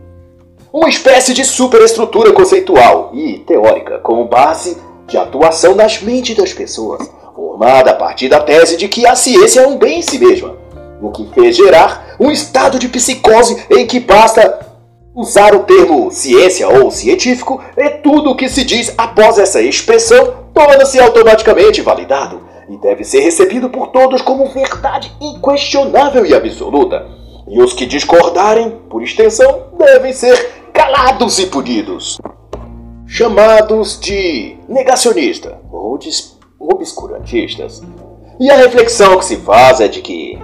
Uma 0.72 0.90
espécie 0.90 1.34
de 1.34 1.44
superestrutura 1.46 2.32
conceitual 2.32 3.12
e 3.14 3.40
teórica 3.40 3.98
com 4.00 4.28
base 4.28 4.78
de 5.08 5.18
atuação 5.18 5.74
nas 5.74 6.02
mentes 6.02 6.36
das 6.36 6.54
pessoas, 6.54 7.10
formada 7.36 7.92
a 7.92 7.96
partir 7.96 8.30
da 8.30 8.40
tese 8.40 8.78
de 8.78 8.88
que 8.88 9.08
a 9.08 9.16
ciência 9.16 9.62
é 9.62 9.68
um 9.68 9.78
bem 9.78 10.00
em 10.00 10.02
si 10.02 10.20
mesma, 10.20 10.56
o 11.02 11.10
que 11.10 11.28
fez 11.34 11.56
gerar 11.56 12.16
um 12.20 12.30
estado 12.30 12.78
de 12.78 12.88
psicose 12.88 13.66
em 13.70 13.88
que 13.88 14.00
basta 14.00 14.69
usar 15.16 15.56
o 15.56 15.64
termo 15.64 16.12
ciência 16.12 16.68
ou 16.68 16.92
científico 16.92 17.62
e 17.78 17.90
tudo 17.90 18.32
o 18.32 18.36
que 18.36 18.50
se 18.50 18.64
diz 18.64 18.94
após 18.98 19.38
essa 19.38 19.62
expressão 19.62 20.46
torna-se 20.54 21.00
automaticamente 21.00 21.82
validado 21.82 22.42
e 22.70 22.78
deve 22.78 23.04
ser 23.04 23.22
recebido 23.22 23.70
por 23.70 23.88
todos 23.88 24.22
como 24.22 24.50
verdade 24.50 25.12
inquestionável 25.20 26.26
e 26.26 26.36
absoluta. 26.36 27.08
E 27.48 27.60
os 27.60 27.74
que 27.74 27.86
discordarem, 27.86 28.80
por 28.90 29.02
extensão, 29.02 29.70
devem 29.78 30.14
ser 30.14 30.70
calados 30.72 31.40
e 31.40 31.48
punidos 31.48 32.20
chamados 33.10 34.00
de 34.00 34.56
negacionista 34.70 35.60
ou 35.72 35.98
de 35.98 36.12
obscurantistas. 36.60 37.82
E 38.40 38.52
a 38.52 38.56
reflexão 38.56 39.18
que 39.18 39.26
se 39.26 39.38
faz 39.38 39.82
é 39.82 39.88
de 39.88 40.00
que, 40.00 40.38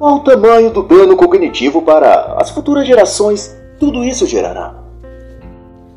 ao 0.00 0.20
tamanho 0.20 0.70
do 0.70 0.82
dano 0.82 1.14
cognitivo 1.16 1.82
para 1.82 2.34
as 2.40 2.50
futuras 2.50 2.86
gerações, 2.86 3.54
tudo 3.82 4.04
isso 4.04 4.24
gerará. 4.26 4.76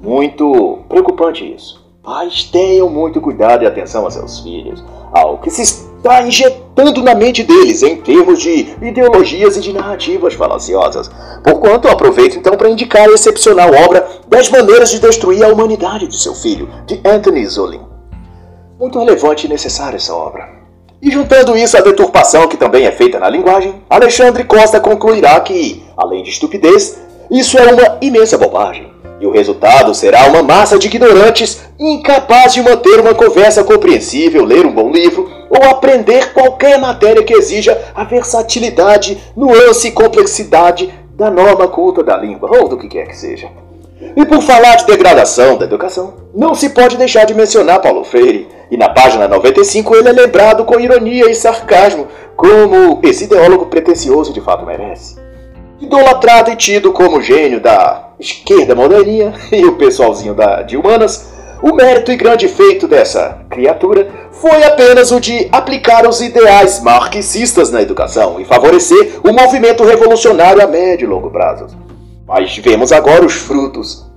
Muito 0.01 0.79
preocupante 0.89 1.53
isso. 1.53 1.85
Pais 2.01 2.45
tenham 2.45 2.89
muito 2.89 3.21
cuidado 3.21 3.63
e 3.63 3.67
atenção 3.67 4.07
a 4.07 4.09
seus 4.09 4.39
filhos, 4.39 4.83
ao 5.11 5.37
que 5.37 5.51
se 5.51 5.61
está 5.61 6.23
injetando 6.23 7.03
na 7.03 7.13
mente 7.13 7.43
deles 7.43 7.83
em 7.83 7.97
termos 7.97 8.41
de 8.41 8.75
ideologias 8.81 9.55
e 9.55 9.61
de 9.61 9.71
narrativas 9.71 10.33
falaciosas. 10.33 11.11
Porquanto, 11.43 11.87
aproveito 11.87 12.37
então 12.39 12.57
para 12.57 12.71
indicar 12.71 13.07
a 13.07 13.13
excepcional 13.13 13.69
obra 13.85 14.03
10 14.29 14.49
Maneiras 14.49 14.89
de 14.89 14.99
Destruir 14.99 15.43
a 15.43 15.49
Humanidade 15.49 16.07
de 16.07 16.17
seu 16.17 16.33
filho, 16.33 16.67
de 16.87 16.99
Anthony 17.05 17.45
Zolin. 17.45 17.81
Muito 18.79 18.97
relevante 18.97 19.45
e 19.45 19.49
necessária 19.49 19.97
essa 19.97 20.15
obra. 20.15 20.55
E 20.99 21.11
juntando 21.11 21.55
isso 21.55 21.77
à 21.77 21.81
deturpação 21.81 22.47
que 22.47 22.57
também 22.57 22.87
é 22.87 22.91
feita 22.91 23.19
na 23.19 23.29
linguagem, 23.29 23.79
Alexandre 23.87 24.43
Costa 24.43 24.79
concluirá 24.79 25.39
que, 25.41 25.85
além 25.95 26.23
de 26.23 26.31
estupidez, 26.31 27.04
isso 27.29 27.57
é 27.57 27.73
uma 27.73 27.97
imensa 28.01 28.37
bobagem 28.37 28.95
e 29.19 29.25
o 29.25 29.31
resultado 29.31 29.93
será 29.93 30.27
uma 30.27 30.43
massa 30.43 30.77
de 30.77 30.87
ignorantes 30.87 31.61
incapaz 31.79 32.53
de 32.53 32.61
manter 32.61 32.99
uma 32.99 33.13
conversa 33.13 33.63
compreensível, 33.63 34.43
ler 34.43 34.65
um 34.65 34.73
bom 34.73 34.91
livro 34.91 35.29
ou 35.49 35.69
aprender 35.69 36.33
qualquer 36.33 36.79
matéria 36.79 37.23
que 37.23 37.33
exija 37.33 37.79
a 37.93 38.03
versatilidade, 38.03 39.17
nuance 39.35 39.87
e 39.87 39.91
complexidade 39.91 40.93
da 41.15 41.31
norma 41.31 41.67
culta 41.67 42.03
da 42.03 42.17
língua, 42.17 42.49
ou 42.59 42.67
do 42.67 42.77
que 42.77 42.89
quer 42.89 43.07
que 43.07 43.17
seja. 43.17 43.49
E 44.15 44.25
por 44.25 44.41
falar 44.41 44.75
de 44.75 44.85
degradação 44.85 45.57
da 45.57 45.65
educação, 45.65 46.13
não 46.33 46.53
se 46.53 46.69
pode 46.69 46.97
deixar 46.97 47.25
de 47.25 47.33
mencionar 47.33 47.81
Paulo 47.81 48.03
Freire, 48.03 48.49
e 48.69 48.75
na 48.75 48.89
página 48.89 49.27
95 49.27 49.95
ele 49.95 50.09
é 50.09 50.11
lembrado 50.11 50.65
com 50.65 50.79
ironia 50.79 51.29
e 51.29 51.35
sarcasmo, 51.35 52.07
como 52.35 52.99
esse 53.03 53.23
ideólogo 53.23 53.67
pretensioso 53.67 54.33
de 54.33 54.41
fato 54.41 54.65
merece. 54.65 55.24
Idolatrado 55.85 56.49
e 56.49 56.55
tido 56.55 56.91
como 56.91 57.21
gênio 57.21 57.61
da 57.61 58.09
esquerda 58.19 58.73
moderninha 58.73 59.35
e 59.53 59.63
o 59.65 59.75
pessoalzinho 59.75 60.33
da, 60.33 60.63
de 60.63 60.75
humanas, 60.75 61.31
o 61.61 61.75
mérito 61.75 62.11
e 62.11 62.15
grande 62.15 62.47
feito 62.47 62.87
dessa 62.87 63.41
criatura 63.51 64.07
foi 64.31 64.63
apenas 64.63 65.11
o 65.11 65.19
de 65.19 65.47
aplicar 65.51 66.07
os 66.07 66.21
ideais 66.21 66.81
marxistas 66.81 67.69
na 67.69 67.83
educação 67.83 68.39
e 68.39 68.45
favorecer 68.45 69.19
o 69.23 69.31
movimento 69.31 69.83
revolucionário 69.83 70.63
a 70.63 70.65
médio 70.67 71.05
e 71.05 71.09
longo 71.09 71.29
prazo. 71.29 71.67
Mas 72.27 72.57
vemos 72.57 72.91
agora 72.91 73.23
os 73.23 73.33
frutos. 73.33 74.09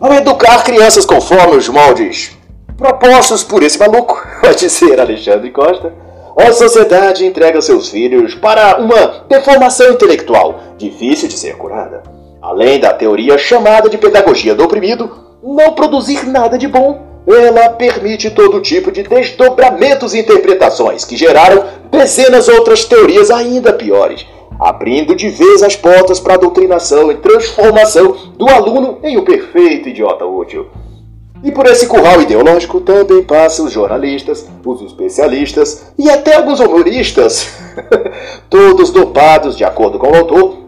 Ao 0.00 0.14
educar 0.14 0.64
crianças 0.64 1.04
conforme 1.04 1.56
os 1.56 1.68
moldes 1.68 2.34
propostos 2.78 3.44
por 3.44 3.62
esse 3.62 3.78
maluco, 3.78 4.26
pode 4.40 4.70
ser 4.70 4.98
Alexandre 4.98 5.50
Costa, 5.50 5.92
a 6.36 6.52
sociedade 6.52 7.24
entrega 7.24 7.60
seus 7.60 7.88
filhos 7.88 8.34
para 8.34 8.78
uma 8.78 9.24
deformação 9.28 9.92
intelectual 9.92 10.60
difícil 10.76 11.28
de 11.28 11.38
ser 11.38 11.56
curada. 11.56 12.02
Além 12.40 12.80
da 12.80 12.92
teoria 12.94 13.36
chamada 13.36 13.88
de 13.88 13.98
pedagogia 13.98 14.54
do 14.54 14.64
oprimido, 14.64 15.10
não 15.42 15.72
produzir 15.72 16.26
nada 16.26 16.56
de 16.56 16.66
bom, 16.66 17.10
ela 17.26 17.70
permite 17.70 18.30
todo 18.30 18.60
tipo 18.60 18.90
de 18.90 19.02
desdobramentos 19.02 20.14
e 20.14 20.20
interpretações 20.20 21.04
que 21.04 21.16
geraram 21.16 21.64
dezenas 21.90 22.48
outras 22.48 22.84
teorias 22.84 23.30
ainda 23.30 23.72
piores, 23.72 24.26
abrindo 24.58 25.14
de 25.14 25.28
vez 25.28 25.62
as 25.62 25.76
portas 25.76 26.18
para 26.18 26.34
a 26.34 26.38
doutrinação 26.38 27.10
e 27.10 27.16
transformação 27.16 28.16
do 28.36 28.48
aluno 28.48 28.98
em 29.02 29.18
um 29.18 29.24
perfeito 29.24 29.88
idiota 29.88 30.24
útil. 30.24 30.68
E 31.42 31.50
por 31.50 31.66
esse 31.66 31.86
curral 31.86 32.20
ideológico 32.20 32.80
também 32.80 33.22
passam 33.22 33.64
os 33.64 33.72
jornalistas, 33.72 34.46
os 34.64 34.82
especialistas 34.82 35.92
e 35.98 36.10
até 36.10 36.34
alguns 36.36 36.60
humoristas, 36.60 37.48
todos 38.50 38.90
dopados, 38.90 39.56
de 39.56 39.64
acordo 39.64 39.98
com 39.98 40.08
o 40.08 40.16
autor, 40.16 40.58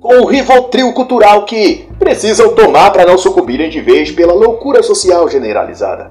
com 0.00 0.20
o 0.20 0.26
rivotril 0.26 0.92
cultural 0.92 1.44
que 1.44 1.86
precisam 1.98 2.54
tomar 2.54 2.90
para 2.90 3.06
não 3.06 3.18
sucumbirem 3.18 3.70
de 3.70 3.80
vez 3.80 4.10
pela 4.10 4.32
loucura 4.32 4.82
social 4.82 5.28
generalizada. 5.28 6.10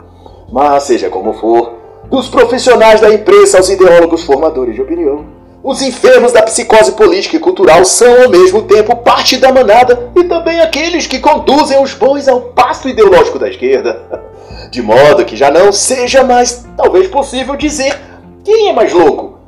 Mas, 0.51 0.83
seja 0.83 1.09
como 1.09 1.33
for, 1.33 1.73
dos 2.09 2.29
profissionais 2.29 3.01
da 3.01 3.13
imprensa 3.13 3.57
aos 3.57 3.69
ideólogos 3.69 4.23
formadores 4.23 4.75
de 4.75 4.81
opinião, 4.81 5.38
os 5.63 5.81
enfermos 5.81 6.31
da 6.31 6.41
psicose 6.41 6.93
política 6.93 7.35
e 7.35 7.39
cultural 7.39 7.83
são 7.83 8.23
ao 8.23 8.29
mesmo 8.29 8.61
tempo 8.63 8.95
parte 8.95 9.37
da 9.37 9.51
manada 9.51 10.09
e 10.15 10.23
também 10.23 10.61
aqueles 10.61 11.05
que 11.05 11.19
conduzem 11.19 11.81
os 11.81 11.93
bois 11.93 12.27
ao 12.27 12.41
pasto 12.41 12.87
ideológico 12.87 13.37
da 13.37 13.49
esquerda. 13.49 14.23
De 14.71 14.81
modo 14.81 15.25
que 15.25 15.35
já 15.35 15.49
não 15.49 15.71
seja 15.71 16.23
mais, 16.23 16.65
talvez 16.77 17.07
possível 17.07 17.55
dizer, 17.55 17.99
quem 18.43 18.69
é 18.69 18.73
mais 18.73 18.93
louco, 18.93 19.39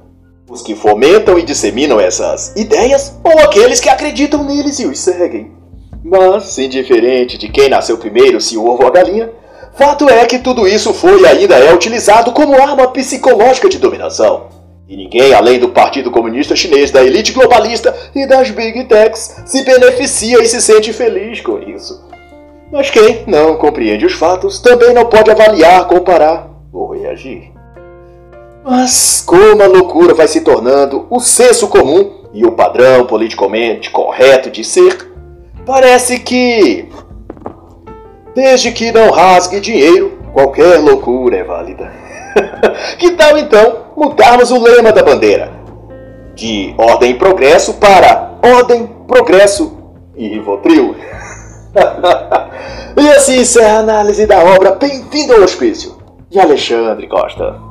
os 0.50 0.62
que 0.62 0.76
fomentam 0.76 1.40
e 1.40 1.44
disseminam 1.44 2.00
essas 2.00 2.54
ideias 2.56 3.18
ou 3.24 3.40
aqueles 3.40 3.80
que 3.80 3.88
acreditam 3.88 4.44
neles 4.44 4.80
e 4.80 4.86
os 4.86 5.00
seguem. 5.00 5.52
Mas, 6.04 6.58
indiferente 6.58 7.38
de 7.38 7.48
quem 7.48 7.70
nasceu 7.70 7.98
primeiro, 7.98 8.42
se 8.42 8.58
o 8.58 8.68
ovo 8.68 8.82
ou 8.82 8.88
a 8.88 8.92
galinha, 8.92 9.30
fato 9.74 10.10
é 10.10 10.26
que 10.26 10.40
tudo 10.40 10.68
isso 10.68 10.94
foi 10.94 11.22
e 11.22 11.26
ainda 11.26 11.56
é 11.56 11.74
utilizado 11.74 12.32
como 12.32 12.60
arma 12.60 12.88
psicológica 12.88 13.70
de 13.70 13.78
dominação. 13.78 14.61
E 14.92 14.98
ninguém 14.98 15.34
além 15.34 15.58
do 15.58 15.70
Partido 15.70 16.12
Comunista 16.12 16.54
Chinês, 16.54 16.92
da 16.92 17.02
elite 17.02 17.32
globalista 17.32 17.96
e 18.14 18.28
das 18.28 18.52
Big 18.52 18.84
Techs 18.84 19.42
se 19.46 19.64
beneficia 19.64 20.44
e 20.44 20.46
se 20.46 20.62
sente 20.62 20.92
feliz 20.92 21.40
com 21.40 21.60
isso. 21.60 22.04
Mas 22.70 22.90
quem 22.90 23.24
não 23.26 23.56
compreende 23.56 24.06
os 24.06 24.12
fatos 24.12 24.60
também 24.60 24.94
não 24.94 25.06
pode 25.06 25.32
avaliar, 25.32 25.88
comparar 25.88 26.50
ou 26.74 26.92
reagir. 26.92 27.54
Mas 28.66 29.24
como 29.26 29.64
a 29.64 29.68
loucura 29.68 30.14
vai 30.14 30.28
se 30.28 30.42
tornando 30.42 31.08
o 31.10 31.22
senso 31.22 31.70
comum 31.70 32.26
e 32.34 32.46
o 32.46 32.52
padrão 32.52 33.06
politicamente 33.06 33.92
correto 33.92 34.52
de 34.52 34.62
ser, 34.62 35.10
parece 35.66 36.20
que, 36.20 36.90
desde 38.36 38.74
que 38.74 38.92
não 38.92 39.10
rasgue 39.10 39.62
dinheiro, 39.62 40.20
qualquer 40.34 40.80
loucura 40.80 41.38
é 41.38 41.44
válida. 41.46 41.90
que 43.00 43.12
tal 43.12 43.38
então 43.38 43.91
mudarmos 44.02 44.50
o 44.50 44.60
lema 44.60 44.92
da 44.92 45.04
bandeira? 45.04 45.52
De 46.34 46.74
ordem 46.76 47.12
e 47.12 47.14
progresso 47.14 47.76
para 47.76 48.32
ordem, 48.44 48.88
progresso 49.08 49.78
e 50.16 50.28
rivotril. 50.28 50.96
e 52.98 53.10
assim 53.10 53.42
encerra 53.42 53.78
a 53.78 53.80
análise 53.80 54.26
da 54.26 54.40
obra 54.40 54.72
Bem-vindo 54.72 55.34
ao 55.36 55.42
Hospício, 55.42 55.98
de 56.32 56.40
Alexandre 56.40 57.08
Costa. 57.08 57.71